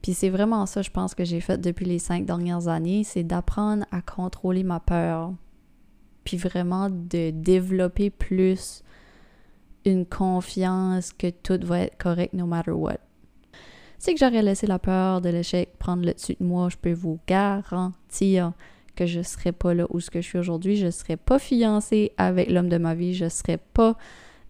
Puis 0.00 0.14
c'est 0.14 0.30
vraiment 0.30 0.64
ça, 0.64 0.80
je 0.80 0.90
pense, 0.90 1.14
que 1.14 1.24
j'ai 1.24 1.40
fait 1.40 1.60
depuis 1.60 1.84
les 1.84 1.98
cinq 1.98 2.24
dernières 2.24 2.66
années, 2.66 3.04
c'est 3.04 3.22
d'apprendre 3.22 3.84
à 3.92 4.00
contrôler 4.00 4.64
ma 4.64 4.80
peur. 4.80 5.34
Puis 6.24 6.38
vraiment 6.38 6.88
de 6.88 7.30
développer 7.30 8.08
plus 8.08 8.82
une 9.84 10.06
confiance 10.06 11.12
que 11.12 11.30
tout 11.30 11.58
va 11.62 11.80
être 11.80 11.98
correct 11.98 12.32
no 12.34 12.46
matter 12.46 12.72
what. 12.72 12.98
Si 13.98 14.14
que 14.14 14.18
j'aurais 14.18 14.42
laissé 14.42 14.66
la 14.66 14.78
peur 14.78 15.20
de 15.20 15.28
l'échec 15.28 15.78
prendre 15.78 16.04
le 16.04 16.12
dessus 16.12 16.36
de 16.40 16.44
moi, 16.44 16.68
je 16.68 16.76
peux 16.76 16.92
vous 16.92 17.20
garantir 17.26 18.52
que 18.96 19.06
je 19.06 19.22
serais 19.22 19.52
pas 19.52 19.74
là 19.74 19.86
où 19.90 19.98
que 19.98 20.20
je 20.20 20.26
suis 20.26 20.38
aujourd'hui, 20.38 20.76
je 20.76 20.90
serais 20.90 21.16
pas 21.16 21.38
fiancée 21.38 22.12
avec 22.16 22.50
l'homme 22.50 22.68
de 22.68 22.78
ma 22.78 22.94
vie, 22.94 23.14
je 23.14 23.28
serais 23.28 23.58
pas 23.58 23.96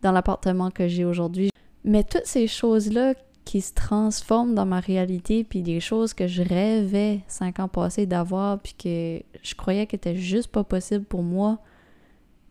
dans 0.01 0.13
l'appartement 0.13 0.71
que 0.71 0.89
j'ai 0.89 1.05
aujourd'hui. 1.05 1.51
Mais 1.85 2.03
toutes 2.03 2.27
ces 2.27 2.47
choses-là 2.47 3.15
qui 3.45 3.61
se 3.61 3.75
transforment 3.75 4.55
dans 4.55 4.67
ma 4.67 4.81
réalité, 4.81 5.45
puis 5.45 5.63
des 5.63 5.81
choses 5.81 6.15
que 6.15 6.27
je 6.27 6.43
rêvais 6.43 7.21
cinq 7.27 7.61
ans 7.61 7.69
passés 7.69 8.07
d'avoir, 8.07 8.59
puis 8.61 8.75
que 8.75 9.23
je 9.43 9.55
croyais 9.55 9.87
qu'elles 9.87 9.99
étaient 9.99 10.17
juste 10.17 10.49
pas 10.49 10.65
possible 10.65 11.05
pour 11.05 11.23
moi, 11.23 11.59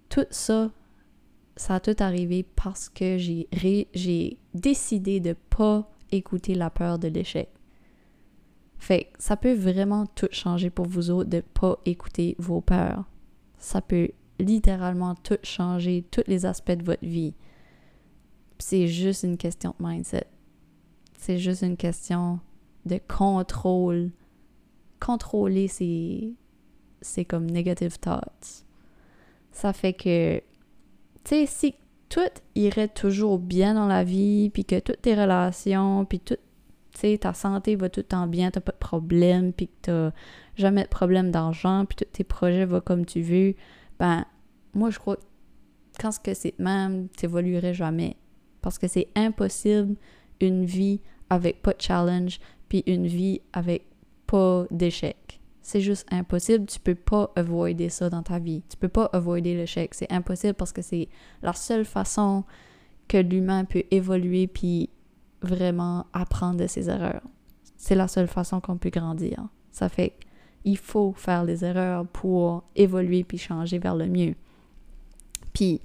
tout 0.09 0.25
ça, 0.29 0.69
ça 1.55 1.75
a 1.75 1.79
tout 1.79 1.95
arrivé 1.99 2.43
parce 2.43 2.89
que 2.89 3.17
j'ai, 3.17 4.37
décidé 4.53 5.19
de 5.19 5.33
pas 5.33 5.89
écouter 6.11 6.55
la 6.55 6.69
peur 6.69 6.99
de 6.99 7.07
l'échec. 7.07 7.49
Fait 8.77 9.11
ça 9.19 9.37
peut 9.37 9.53
vraiment 9.53 10.07
tout 10.07 10.29
changer 10.31 10.69
pour 10.69 10.87
vous 10.87 11.11
autres 11.11 11.29
de 11.29 11.41
pas 11.41 11.77
écouter 11.85 12.35
vos 12.39 12.61
peurs. 12.61 13.05
Ça 13.59 13.81
peut 13.81 14.09
littéralement 14.39 15.13
tout 15.13 15.37
changer, 15.43 16.03
tous 16.09 16.23
les 16.25 16.45
aspects 16.45 16.71
de 16.71 16.83
votre 16.83 17.05
vie. 17.05 17.35
C'est 18.57 18.87
juste 18.87 19.23
une 19.23 19.37
question 19.37 19.75
de 19.79 19.85
mindset. 19.85 20.25
C'est 21.19 21.37
juste 21.37 21.61
une 21.61 21.77
question 21.77 22.39
de 22.85 22.99
contrôle. 23.07 24.11
Contrôler 24.99 25.67
c'est 25.67 26.33
c'est 27.01 27.25
comme 27.25 27.49
negative 27.49 27.99
thoughts. 27.99 28.65
Ça 29.51 29.73
fait 29.73 29.93
que, 29.93 30.41
tu 31.23 31.35
sais, 31.35 31.45
si 31.45 31.75
tout 32.09 32.19
irait 32.55 32.89
toujours 32.89 33.39
bien 33.39 33.73
dans 33.73 33.87
la 33.87 34.03
vie, 34.03 34.49
puis 34.49 34.65
que 34.65 34.79
toutes 34.79 35.01
tes 35.01 35.15
relations, 35.15 36.05
puis 36.05 36.19
tout, 36.19 36.37
tu 36.99 37.17
ta 37.17 37.33
santé 37.33 37.75
va 37.75 37.89
tout 37.89 38.03
temps 38.03 38.27
bien, 38.27 38.51
t'as 38.51 38.59
pas 38.59 38.73
de 38.73 38.77
problème, 38.77 39.53
puis 39.53 39.67
que 39.67 39.73
t'as 39.83 40.11
jamais 40.55 40.83
de 40.83 40.89
problème 40.89 41.31
d'argent, 41.31 41.85
puis 41.85 41.95
tous 41.95 42.11
tes 42.11 42.23
projets 42.23 42.65
vont 42.65 42.81
comme 42.81 43.05
tu 43.05 43.21
veux, 43.21 43.55
ben, 43.97 44.25
moi, 44.73 44.89
je 44.89 44.99
crois 44.99 45.15
que 45.15 45.21
quand 45.99 46.11
ce 46.11 46.19
que 46.19 46.33
c'est 46.33 46.57
même, 46.59 47.07
t'évoluerais 47.09 47.73
jamais. 47.73 48.17
Parce 48.61 48.77
que 48.77 48.87
c'est 48.87 49.07
impossible 49.15 49.95
une 50.39 50.65
vie 50.65 51.01
avec 51.29 51.61
pas 51.61 51.73
de 51.73 51.81
challenge, 51.81 52.39
puis 52.67 52.83
une 52.87 53.07
vie 53.07 53.41
avec 53.53 53.85
pas 54.27 54.65
d'échec. 54.71 55.17
C'est 55.61 55.81
juste 55.81 56.07
impossible. 56.11 56.65
Tu 56.65 56.79
peux 56.79 56.95
pas 56.95 57.31
avoider 57.35 57.89
ça 57.89 58.09
dans 58.09 58.23
ta 58.23 58.39
vie. 58.39 58.63
Tu 58.69 58.77
peux 58.77 58.89
pas 58.89 59.09
avoider 59.13 59.55
l'échec. 59.55 59.93
C'est 59.93 60.11
impossible 60.11 60.55
parce 60.55 60.71
que 60.71 60.81
c'est 60.81 61.07
la 61.43 61.53
seule 61.53 61.85
façon 61.85 62.43
que 63.07 63.17
l'humain 63.17 63.65
peut 63.65 63.83
évoluer 63.91 64.47
puis 64.47 64.89
vraiment 65.41 66.07
apprendre 66.13 66.59
de 66.59 66.67
ses 66.67 66.89
erreurs. 66.89 67.21
C'est 67.77 67.95
la 67.95 68.07
seule 68.07 68.27
façon 68.27 68.59
qu'on 68.59 68.77
peut 68.77 68.89
grandir. 68.89 69.47
Ça 69.71 69.89
fait 69.89 70.13
il 70.63 70.77
faut 70.77 71.13
faire 71.13 71.43
les 71.43 71.65
erreurs 71.65 72.05
pour 72.05 72.63
évoluer 72.75 73.23
puis 73.23 73.37
changer 73.37 73.79
vers 73.79 73.95
le 73.95 74.07
mieux. 74.07 74.35
Puis 75.53 75.81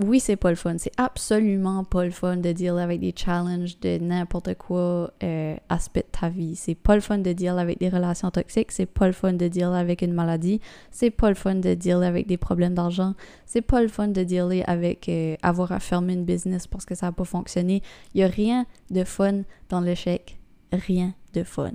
oui, 0.00 0.20
c'est 0.20 0.36
pas 0.36 0.48
le 0.48 0.56
fun. 0.56 0.76
C'est 0.78 0.92
absolument 0.96 1.84
pas 1.84 2.04
le 2.04 2.10
fun 2.10 2.38
de 2.38 2.50
deal 2.52 2.78
avec 2.78 3.00
des 3.00 3.12
challenges 3.14 3.78
de 3.80 3.98
n'importe 3.98 4.54
quoi 4.54 5.12
euh, 5.22 5.54
aspect 5.68 6.00
de 6.00 6.18
ta 6.18 6.30
vie. 6.30 6.56
C'est 6.56 6.74
pas 6.74 6.94
le 6.94 7.02
fun 7.02 7.18
de 7.18 7.32
deal 7.32 7.58
avec 7.58 7.78
des 7.78 7.90
relations 7.90 8.30
toxiques. 8.30 8.72
C'est 8.72 8.86
pas 8.86 9.06
le 9.06 9.12
fun 9.12 9.34
de 9.34 9.48
deal 9.48 9.74
avec 9.74 10.00
une 10.00 10.14
maladie. 10.14 10.60
C'est 10.90 11.10
pas 11.10 11.28
le 11.28 11.34
fun 11.34 11.56
de 11.56 11.74
deal 11.74 12.02
avec 12.02 12.26
des 12.26 12.38
problèmes 12.38 12.74
d'argent. 12.74 13.14
C'est 13.44 13.60
pas 13.60 13.82
le 13.82 13.88
fun 13.88 14.08
de 14.08 14.24
dealer 14.24 14.62
avec 14.66 15.10
euh, 15.10 15.36
avoir 15.42 15.72
à 15.72 15.78
fermer 15.78 16.14
une 16.14 16.24
business 16.24 16.66
parce 16.66 16.86
que 16.86 16.94
ça 16.94 17.08
a 17.08 17.12
pas 17.12 17.24
fonctionné. 17.24 17.82
Il 18.14 18.20
y 18.20 18.24
a 18.24 18.28
rien 18.28 18.64
de 18.90 19.04
fun 19.04 19.42
dans 19.68 19.80
l'échec. 19.80 20.40
Rien 20.72 21.14
de 21.34 21.42
fun. 21.42 21.72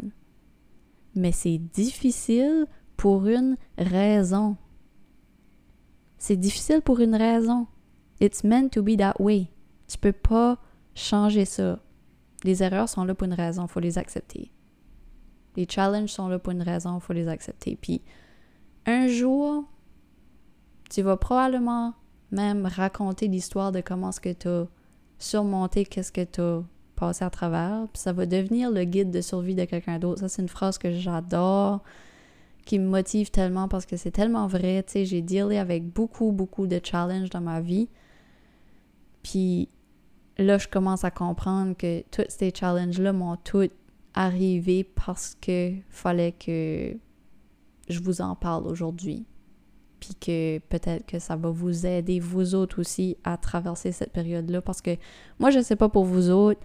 Mais 1.14 1.32
c'est 1.32 1.60
difficile 1.60 2.66
pour 2.98 3.28
une 3.28 3.58
raison. 3.78 4.58
C'est 6.18 6.36
difficile 6.36 6.82
pour 6.82 7.00
une 7.00 7.16
raison. 7.16 7.68
It's 8.22 8.44
meant 8.44 8.70
to 8.70 8.84
be 8.84 8.96
that 8.98 9.16
way. 9.20 9.52
Tu 9.88 9.98
peux 9.98 10.14
pas 10.14 10.58
changer 10.96 11.46
ça. 11.46 11.80
Les 12.44 12.64
erreurs 12.64 12.88
sont 12.88 13.04
là 13.04 13.16
pour 13.16 13.26
une 13.26 13.34
raison, 13.34 13.68
faut 13.68 13.80
les 13.80 13.98
accepter. 13.98 14.52
Les 15.56 15.68
challenges 15.70 16.12
sont 16.12 16.28
là 16.28 16.40
pour 16.40 16.52
une 16.52 16.62
raison, 16.62 17.00
faut 17.00 17.14
les 17.14 17.28
accepter. 17.28 17.76
Puis 17.76 18.02
un 18.86 19.08
jour, 19.08 19.66
tu 20.90 21.02
vas 21.02 21.18
probablement 21.18 21.94
même 22.32 22.66
raconter 22.66 23.28
l'histoire 23.28 23.72
de 23.72 23.82
comment 23.82 24.12
ce 24.12 24.20
que 24.20 24.32
tu 24.32 24.48
as 24.48 24.68
surmonté, 25.20 25.86
qu'est-ce 25.86 26.12
que 26.12 26.24
tu 26.24 26.42
as 26.42 26.64
passé 26.96 27.26
à 27.26 27.30
travers, 27.30 27.88
puis 27.92 28.02
ça 28.02 28.14
va 28.14 28.26
devenir 28.26 28.70
le 28.70 28.84
guide 28.84 29.10
de 29.10 29.22
survie 29.22 29.56
de 29.56 29.66
quelqu'un 29.66 29.98
d'autre. 29.98 30.22
Ça, 30.22 30.30
c'est 30.30 30.42
une 30.42 30.48
phrase 30.48 30.78
que 30.78 30.92
j'adore, 30.92 31.82
qui 32.66 32.78
me 32.80 32.88
motive 32.88 33.32
tellement 33.32 33.68
parce 33.68 33.86
que 33.86 33.98
c'est 33.98 34.12
tellement 34.12 34.48
vrai. 34.48 34.84
Tu 34.84 34.94
sais, 34.94 35.06
j'ai 35.06 35.22
dealé 35.22 35.58
avec 35.58 35.88
beaucoup, 35.88 36.32
beaucoup 36.32 36.68
de 36.68 36.80
challenges 36.84 37.30
dans 37.30 37.42
ma 37.42 37.60
vie. 37.60 37.90
Puis 39.24 39.70
là, 40.38 40.58
je 40.58 40.68
commence 40.68 41.04
à 41.04 41.12
comprendre 41.12 41.76
que 41.76 42.02
tous 42.12 42.26
ces 42.30 42.52
challenges-là 42.54 43.14
m'ont 43.14 43.38
tous 43.38 43.70
arrivé 44.14 44.84
parce 44.84 45.38
que 45.40 45.74
fallait 45.90 46.34
que 46.34 46.96
je 47.90 48.00
vous 48.00 48.22
en 48.22 48.36
parle 48.36 48.68
aujourd'hui. 48.68 49.26
Puis 50.00 50.16
que 50.16 50.58
peut-être 50.70 51.06
que 51.06 51.20
ça 51.20 51.36
va 51.36 51.50
vous 51.50 51.86
aider, 51.86 52.20
vous 52.20 52.56
autres 52.56 52.80
aussi, 52.80 53.18
à 53.24 53.38
traverser 53.38 53.92
cette 53.92 54.12
période-là. 54.12 54.62
Parce 54.62 54.82
que 54.82 54.98
moi, 55.40 55.52
je 55.52 55.60
ne 55.60 55.64
sais 55.64 55.76
pas 55.76 55.90
pour 55.90 56.06
vous 56.06 56.32
autres, 56.32 56.62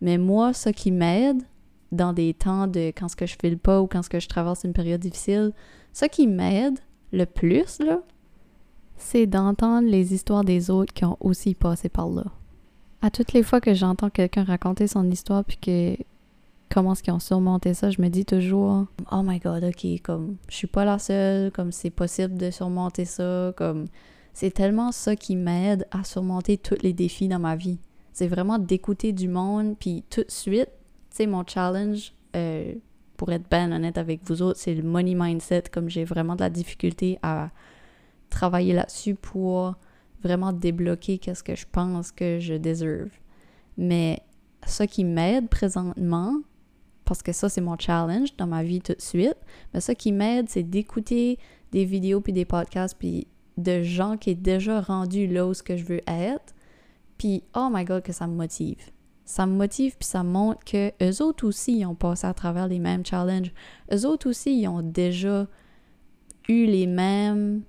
mais 0.00 0.16
moi, 0.16 0.54
ce 0.54 0.70
qui 0.70 0.90
m'aide 0.90 1.42
dans 1.92 2.12
des 2.12 2.32
temps 2.32 2.66
de 2.66 2.88
quand 2.88 3.08
ce 3.08 3.16
que 3.16 3.26
je 3.26 3.36
file 3.38 3.58
pas 3.58 3.82
ou 3.82 3.86
quand 3.86 4.02
ce 4.02 4.08
que 4.08 4.20
je 4.20 4.28
traverse 4.28 4.64
une 4.64 4.72
période 4.72 5.00
difficile, 5.00 5.52
ce 5.92 6.06
qui 6.06 6.26
m'aide 6.26 6.78
le 7.12 7.26
plus, 7.26 7.80
là, 7.80 8.02
c'est 9.00 9.26
d'entendre 9.26 9.88
les 9.88 10.14
histoires 10.14 10.44
des 10.44 10.70
autres 10.70 10.92
qui 10.92 11.04
ont 11.04 11.16
aussi 11.20 11.54
passé 11.54 11.88
par 11.88 12.08
là. 12.08 12.24
À 13.02 13.10
toutes 13.10 13.32
les 13.32 13.42
fois 13.42 13.60
que 13.60 13.74
j'entends 13.74 14.10
quelqu'un 14.10 14.44
raconter 14.44 14.86
son 14.86 15.10
histoire 15.10 15.44
puis 15.44 15.56
que 15.56 15.96
comment 16.72 16.92
est-ce 16.92 17.02
qu'ils 17.02 17.14
ont 17.14 17.18
surmonté 17.18 17.72
ça, 17.74 17.90
je 17.90 18.00
me 18.00 18.08
dis 18.08 18.24
toujours 18.24 18.86
oh 19.10 19.22
my 19.24 19.38
god, 19.38 19.64
OK, 19.64 19.86
comme 20.02 20.36
je 20.48 20.54
suis 20.54 20.66
pas 20.66 20.84
la 20.84 20.98
seule, 20.98 21.50
comme 21.50 21.72
c'est 21.72 21.90
possible 21.90 22.36
de 22.36 22.50
surmonter 22.50 23.06
ça, 23.06 23.52
comme 23.56 23.86
c'est 24.34 24.52
tellement 24.52 24.92
ça 24.92 25.16
qui 25.16 25.34
m'aide 25.34 25.86
à 25.90 26.04
surmonter 26.04 26.58
tous 26.58 26.78
les 26.82 26.92
défis 26.92 27.28
dans 27.28 27.40
ma 27.40 27.56
vie. 27.56 27.78
C'est 28.12 28.28
vraiment 28.28 28.58
d'écouter 28.58 29.12
du 29.12 29.28
monde 29.28 29.76
puis 29.78 30.04
tout 30.10 30.22
de 30.22 30.30
suite, 30.30 30.68
tu 31.10 31.16
sais 31.16 31.26
mon 31.26 31.44
challenge 31.46 32.12
euh, 32.36 32.74
pour 33.16 33.32
être 33.32 33.48
bien 33.50 33.72
honnête 33.72 33.96
avec 33.96 34.20
vous 34.24 34.42
autres, 34.42 34.58
c'est 34.58 34.74
le 34.74 34.82
money 34.82 35.14
mindset 35.14 35.64
comme 35.72 35.88
j'ai 35.88 36.04
vraiment 36.04 36.36
de 36.36 36.40
la 36.40 36.50
difficulté 36.50 37.18
à 37.22 37.50
travailler 38.30 38.72
là-dessus 38.72 39.14
pour 39.14 39.74
vraiment 40.22 40.52
débloquer 40.52 41.18
qu'est-ce 41.18 41.42
que 41.42 41.54
je 41.54 41.66
pense 41.70 42.12
que 42.12 42.38
je 42.38 42.54
deserve. 42.54 43.10
Mais 43.76 44.22
ce 44.66 44.82
qui 44.84 45.04
m'aide 45.04 45.48
présentement, 45.48 46.36
parce 47.04 47.22
que 47.22 47.32
ça 47.32 47.48
c'est 47.48 47.60
mon 47.60 47.78
challenge 47.78 48.36
dans 48.36 48.46
ma 48.46 48.62
vie 48.62 48.80
tout 48.80 48.94
de 48.94 49.00
suite, 49.00 49.36
mais 49.72 49.80
ce 49.80 49.92
qui 49.92 50.12
m'aide 50.12 50.48
c'est 50.48 50.62
d'écouter 50.62 51.38
des 51.72 51.84
vidéos 51.84 52.20
puis 52.20 52.32
des 52.32 52.44
podcasts 52.44 52.96
puis 52.98 53.26
de 53.56 53.82
gens 53.82 54.16
qui 54.16 54.30
est 54.30 54.34
déjà 54.34 54.80
rendus 54.80 55.26
là 55.26 55.46
où 55.46 55.54
ce 55.54 55.62
que 55.62 55.76
je 55.76 55.84
veux 55.84 56.00
être. 56.06 56.54
Puis 57.18 57.42
oh 57.54 57.68
my 57.70 57.84
god 57.84 58.02
que 58.02 58.12
ça 58.12 58.26
me 58.26 58.34
motive. 58.34 58.90
Ça 59.24 59.46
me 59.46 59.54
motive 59.54 59.96
puis 59.98 60.08
ça 60.08 60.22
montre 60.22 60.64
que 60.64 60.92
eux 61.02 61.22
autres 61.22 61.46
aussi 61.46 61.78
ils 61.78 61.86
ont 61.86 61.94
passé 61.94 62.26
à 62.26 62.34
travers 62.34 62.66
les 62.66 62.78
mêmes 62.78 63.04
challenges. 63.04 63.52
Eux 63.92 64.06
autres 64.06 64.28
aussi 64.28 64.60
ils 64.60 64.68
ont 64.68 64.82
déjà 64.82 65.46
eu 66.48 66.66
les 66.66 66.86
mêmes 66.86 67.62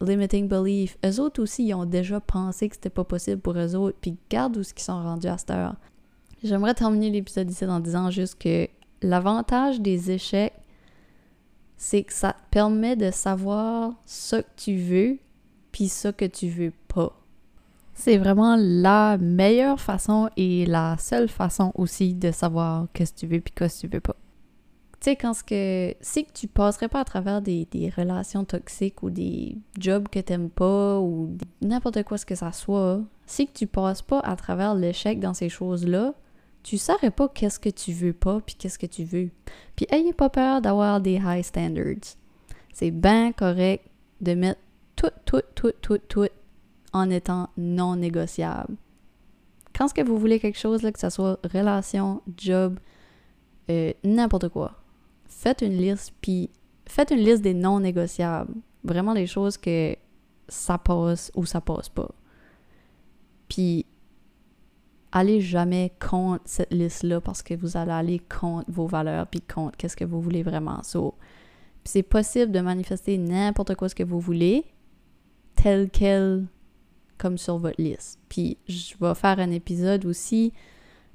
limiting 0.00 0.48
belief. 0.48 0.96
Eux 1.04 1.20
autres 1.20 1.42
aussi, 1.42 1.64
ils 1.66 1.74
ont 1.74 1.86
déjà 1.86 2.20
pensé 2.20 2.68
que 2.68 2.76
c'était 2.76 2.90
pas 2.90 3.04
possible 3.04 3.40
pour 3.40 3.56
eux 3.56 3.74
autres, 3.74 3.96
puis 4.00 4.16
garde 4.30 4.56
où 4.56 4.62
ce 4.62 4.74
qu'ils 4.74 4.84
sont 4.84 5.02
rendus 5.02 5.28
à 5.28 5.38
cette 5.38 5.50
heure. 5.50 5.76
J'aimerais 6.42 6.74
terminer 6.74 7.10
l'épisode 7.10 7.50
ici 7.50 7.64
en 7.64 7.80
disant 7.80 8.10
juste 8.10 8.38
que 8.38 8.68
l'avantage 9.02 9.80
des 9.80 10.10
échecs, 10.10 10.54
c'est 11.76 12.02
que 12.02 12.12
ça 12.12 12.32
te 12.32 12.50
permet 12.50 12.96
de 12.96 13.10
savoir 13.10 13.92
ce 14.06 14.36
que 14.36 14.46
tu 14.56 14.76
veux, 14.76 15.18
puis 15.72 15.88
ce 15.88 16.08
que 16.08 16.24
tu 16.24 16.48
veux 16.48 16.72
pas. 16.88 17.12
C'est 17.94 18.18
vraiment 18.18 18.56
la 18.58 19.16
meilleure 19.18 19.80
façon 19.80 20.28
et 20.36 20.66
la 20.66 20.96
seule 20.98 21.28
façon 21.28 21.72
aussi 21.74 22.14
de 22.14 22.30
savoir 22.30 22.86
qu'est-ce 22.92 23.14
que 23.14 23.20
tu 23.20 23.26
veux 23.26 23.40
puis 23.40 23.54
qu'est-ce 23.56 23.82
que 23.82 23.86
tu 23.86 23.94
veux 23.94 24.00
pas 24.00 24.16
tu 25.06 25.12
sais, 25.12 25.16
quand 25.16 25.34
ce 25.34 25.44
que. 25.44 25.94
Si 26.00 26.24
que 26.24 26.32
tu 26.32 26.48
passerais 26.48 26.88
pas 26.88 26.98
à 26.98 27.04
travers 27.04 27.40
des, 27.40 27.68
relations 27.96 28.44
toxiques 28.44 29.04
ou 29.04 29.10
des 29.10 29.56
jobs 29.78 30.08
que 30.08 30.18
t'aimes 30.18 30.50
pas 30.50 30.98
ou 30.98 31.36
n'importe 31.62 32.02
quoi 32.02 32.18
ce 32.18 32.26
que 32.26 32.34
ça 32.34 32.50
soit, 32.50 33.00
si 33.24 33.46
que 33.46 33.52
tu 33.52 33.68
passes 33.68 34.02
pas 34.02 34.18
à 34.18 34.34
travers 34.34 34.74
l'échec 34.74 35.20
dans 35.20 35.32
ces 35.32 35.48
choses-là, 35.48 36.12
tu 36.64 36.76
saurais 36.76 37.12
pas 37.12 37.28
qu'est-ce 37.28 37.60
que 37.60 37.68
tu 37.68 37.92
veux 37.92 38.14
pas 38.14 38.40
puis 38.40 38.56
qu'est-ce 38.56 38.80
que 38.80 38.86
tu 38.86 39.04
veux. 39.04 39.30
Puis 39.76 39.86
ayez 39.90 40.12
pas 40.12 40.28
peur 40.28 40.60
d'avoir 40.60 41.00
des 41.00 41.20
high 41.24 41.44
standards. 41.44 42.16
C'est 42.74 42.90
bien 42.90 43.30
correct 43.30 43.84
de 44.20 44.34
mettre 44.34 44.60
tout, 44.96 45.12
tout, 45.24 45.42
tout, 45.54 45.72
tout, 45.82 45.98
tout 45.98 46.28
en 46.92 47.10
étant 47.10 47.50
non 47.56 47.94
négociable. 47.94 48.74
Quand 49.72 49.86
ce 49.86 49.94
que 49.94 50.02
vous 50.02 50.18
voulez 50.18 50.40
quelque 50.40 50.58
chose, 50.58 50.82
là, 50.82 50.90
que 50.90 50.98
ce 50.98 51.10
soit 51.10 51.38
relation, 51.54 52.22
job, 52.36 52.80
euh, 53.70 53.92
n'importe 54.02 54.48
quoi, 54.48 54.72
faites 55.36 55.60
une 55.60 55.76
liste, 55.76 56.14
puis 56.20 56.50
faites 56.86 57.10
une 57.10 57.18
liste 57.18 57.42
des 57.42 57.54
non 57.54 57.80
négociables. 57.80 58.54
Vraiment 58.84 59.14
des 59.14 59.26
choses 59.26 59.58
que 59.58 59.96
ça 60.48 60.78
passe 60.78 61.30
ou 61.34 61.44
ça 61.44 61.60
passe 61.60 61.88
pas. 61.88 62.10
Puis 63.48 63.84
allez 65.12 65.40
jamais 65.40 65.92
contre 66.00 66.42
cette 66.46 66.72
liste-là 66.72 67.20
parce 67.20 67.42
que 67.42 67.54
vous 67.54 67.76
allez 67.76 67.92
aller 67.92 68.18
contre 68.18 68.70
vos 68.70 68.86
valeurs 68.86 69.26
puis 69.26 69.40
contre 69.40 69.76
qu'est-ce 69.76 69.96
que 69.96 70.04
vous 70.04 70.20
voulez 70.20 70.42
vraiment. 70.42 70.80
C'est 71.84 72.02
possible 72.02 72.50
de 72.50 72.60
manifester 72.60 73.18
n'importe 73.18 73.74
quoi 73.74 73.88
ce 73.88 73.94
que 73.94 74.02
vous 74.02 74.20
voulez, 74.20 74.64
tel 75.54 75.90
quel 75.90 76.46
comme 77.18 77.38
sur 77.38 77.58
votre 77.58 77.80
liste. 77.80 78.20
Puis 78.28 78.56
je 78.68 78.94
vais 79.00 79.14
faire 79.14 79.38
un 79.38 79.50
épisode 79.50 80.06
aussi 80.06 80.52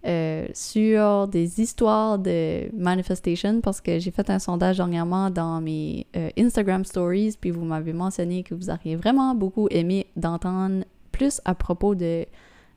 euh, 0.06 0.48
sur 0.54 1.28
des 1.28 1.62
histoires 1.62 2.18
de 2.18 2.70
manifestation 2.76 3.62
parce 3.62 3.82
que 3.82 4.00
j'ai 4.00 4.10
fait 4.10 4.30
un 4.32 4.40
sondage 4.40 4.78
dernièrement 4.78 5.30
dans 5.30 5.62
mes 5.62 6.08
euh, 6.16 6.30
Instagram 6.38 6.84
stories, 6.86 7.38
puis 7.40 7.52
vous 7.52 7.64
m'avez 7.64 7.94
mentionné 7.94 8.42
que 8.42 8.56
vous 8.56 8.72
auriez 8.72 8.96
vraiment 8.96 9.36
beaucoup 9.36 9.68
aimé 9.70 10.08
d'entendre 10.16 10.86
plus 11.12 11.40
à 11.46 11.54
propos 11.54 11.94
de 11.94 12.26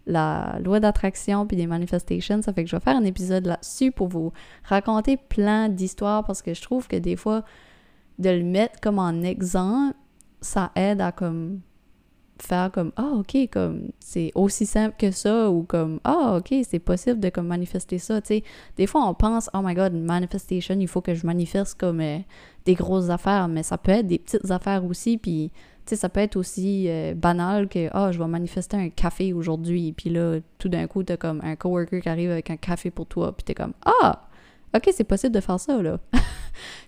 la 0.07 0.59
loi 0.63 0.81
d'attraction 0.81 1.47
puis 1.47 1.57
des 1.57 1.67
manifestations. 1.67 2.43
Ça 2.43 2.53
fait 2.53 2.65
que 2.65 2.71
je 2.71 2.77
vais 2.77 2.83
faire 2.83 2.97
un 2.97 3.05
épisode 3.05 3.47
là-dessus 3.47 3.91
pour 3.91 4.09
vous 4.09 4.33
raconter 4.65 5.17
plein 5.17 5.71
d'histoires 5.71 6.25
parce 6.25 6.43
que 6.43 6.53
je 6.53 6.61
trouve 6.61 6.89
que 6.89 6.97
des 6.97 7.17
fois, 7.17 7.43
de 8.19 8.31
le 8.31 8.45
mettre 8.45 8.81
comme 8.81 8.99
en 8.99 9.23
exemple, 9.23 9.97
ça 10.41 10.73
aide 10.77 11.01
à 11.01 11.11
comme 11.11 11.61
faire 12.39 12.71
comme 12.73 12.93
ah 12.97 13.13
ok 13.15 13.49
comme 13.53 13.91
c'est 14.01 14.33
aussi 14.35 14.67
simple 14.67 14.95
que 14.99 15.11
ça 15.11 15.51
ou 15.51 15.63
comme 15.63 16.01
ah 16.05 16.37
ok 16.39 16.55
c'est 16.69 16.79
possible 16.79 17.21
de 17.21 17.29
comme 17.29 17.47
manifester 17.47 17.99
ça 17.99 18.21
tu 18.21 18.29
sais. 18.29 18.45
Des 18.77 18.87
fois 18.87 19.07
on 19.07 19.15
pense 19.15 19.49
oh 19.55 19.61
my 19.63 19.75
god 19.75 19.95
manifestation 19.95 20.77
il 20.79 20.89
faut 20.89 21.01
que 21.01 21.15
je 21.15 21.27
manifeste 21.27 21.79
comme 21.79 22.01
euh, 22.01 22.19
des 22.65 22.75
grosses 22.75 23.11
affaires 23.11 23.49
mais 23.49 23.63
ça 23.63 23.79
peut 23.79 23.93
être 23.93 24.07
des 24.07 24.19
petites 24.19 24.51
affaires 24.51 24.85
aussi 24.85 25.17
puis 25.17 25.53
tu 25.87 25.91
sais 25.91 25.97
ça 25.97 26.09
peut 26.09 26.21
être 26.21 26.37
aussi 26.37 26.87
euh, 26.89 27.15
banal 27.15 27.69
que 27.69 27.89
ah 27.93 28.11
je 28.11 28.19
vais 28.19 28.27
manifester 28.27 28.77
un 28.77 28.89
café 28.89 29.33
aujourd'hui 29.33 29.93
puis 29.93 30.11
là 30.11 30.39
tout 30.59 30.69
d'un 30.69 30.87
coup 30.87 31.05
t'as 31.05 31.17
comme 31.17 31.41
un 31.45 31.55
coworker 31.55 32.01
qui 32.01 32.09
arrive 32.09 32.31
avec 32.31 32.51
un 32.51 32.57
café 32.57 32.91
pour 32.91 33.07
toi 33.07 33.33
puis 33.33 33.45
t'es 33.45 33.55
comme 33.55 33.75
ah 33.85 34.29
ok 34.75 34.91
c'est 34.93 35.05
possible 35.05 35.35
de 35.35 35.41
faire 35.41 35.61
ça 35.61 35.81
là. 35.81 35.99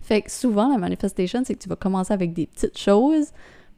Fait 0.02 0.22
que 0.22 0.30
souvent 0.30 0.70
la 0.70 0.78
manifestation 0.78 1.42
c'est 1.44 1.54
que 1.54 1.62
tu 1.62 1.68
vas 1.68 1.76
commencer 1.76 2.12
avec 2.12 2.32
des 2.32 2.46
petites 2.46 2.78
choses 2.78 3.28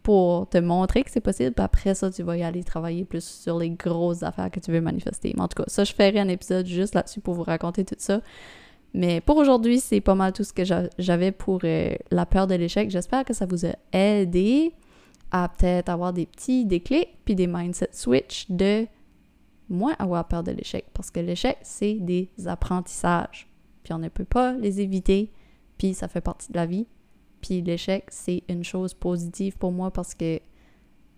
pour 0.08 0.48
te 0.48 0.56
montrer 0.56 1.04
que 1.04 1.10
c'est 1.10 1.20
possible. 1.20 1.52
Puis 1.52 1.62
après 1.62 1.94
ça, 1.94 2.10
tu 2.10 2.22
vas 2.22 2.34
y 2.34 2.42
aller 2.42 2.64
travailler 2.64 3.04
plus 3.04 3.22
sur 3.22 3.58
les 3.58 3.68
grosses 3.68 4.22
affaires 4.22 4.50
que 4.50 4.58
tu 4.58 4.72
veux 4.72 4.80
manifester. 4.80 5.34
Mais 5.36 5.42
en 5.42 5.48
tout 5.48 5.62
cas, 5.62 5.68
ça, 5.68 5.84
je 5.84 5.92
ferai 5.92 6.18
un 6.18 6.28
épisode 6.28 6.64
juste 6.64 6.94
là-dessus 6.94 7.20
pour 7.20 7.34
vous 7.34 7.42
raconter 7.42 7.84
tout 7.84 7.94
ça. 7.98 8.22
Mais 8.94 9.20
pour 9.20 9.36
aujourd'hui, 9.36 9.80
c'est 9.80 10.00
pas 10.00 10.14
mal 10.14 10.32
tout 10.32 10.44
ce 10.44 10.54
que 10.54 10.62
j'avais 10.64 11.30
pour 11.30 11.60
euh, 11.64 11.94
la 12.10 12.24
peur 12.24 12.46
de 12.46 12.54
l'échec. 12.54 12.88
J'espère 12.88 13.26
que 13.26 13.34
ça 13.34 13.44
vous 13.44 13.66
a 13.66 13.74
aidé 13.92 14.72
à 15.30 15.50
peut-être 15.50 15.90
avoir 15.90 16.14
des 16.14 16.24
petits 16.24 16.64
déclics 16.64 17.18
puis 17.26 17.34
des 17.34 17.46
mindset 17.46 17.90
switch 17.92 18.46
de 18.48 18.86
moins 19.68 19.94
avoir 19.98 20.26
peur 20.26 20.42
de 20.42 20.52
l'échec. 20.52 20.86
Parce 20.94 21.10
que 21.10 21.20
l'échec, 21.20 21.58
c'est 21.60 21.98
des 22.00 22.30
apprentissages. 22.46 23.46
Puis 23.82 23.92
on 23.92 23.98
ne 23.98 24.08
peut 24.08 24.24
pas 24.24 24.54
les 24.54 24.80
éviter. 24.80 25.30
Puis 25.76 25.92
ça 25.92 26.08
fait 26.08 26.22
partie 26.22 26.50
de 26.50 26.56
la 26.56 26.64
vie. 26.64 26.86
Puis 27.40 27.62
l'échec, 27.62 28.06
c'est 28.10 28.42
une 28.48 28.64
chose 28.64 28.94
positive 28.94 29.56
pour 29.56 29.72
moi 29.72 29.90
parce 29.90 30.14
que 30.14 30.40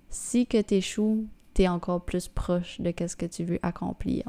si 0.09 0.47
que 0.47 0.61
t'échoues, 0.61 1.27
t'es 1.55 1.69
encore 1.69 2.05
plus 2.05 2.29
proche 2.29 2.81
de 2.81 2.93
ce 3.07 3.17
que 3.17 3.27
tu 3.27 3.45
veux 3.45 3.59
accomplir. 3.63 4.25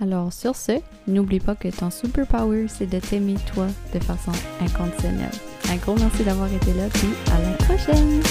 Alors 0.00 0.32
sur 0.32 0.56
ce, 0.56 0.80
n'oublie 1.06 1.40
pas 1.40 1.54
que 1.54 1.68
ton 1.68 1.90
superpower, 1.90 2.66
c'est 2.68 2.86
de 2.86 2.98
t'aimer 2.98 3.36
toi 3.54 3.68
de 3.94 4.00
façon 4.00 4.32
inconditionnelle. 4.60 5.30
Un 5.70 5.76
gros 5.76 5.94
merci 5.94 6.24
d'avoir 6.24 6.52
été 6.52 6.72
là, 6.74 6.88
puis 6.88 7.08
à 7.32 7.40
la 7.40 7.52
prochaine! 7.56 8.22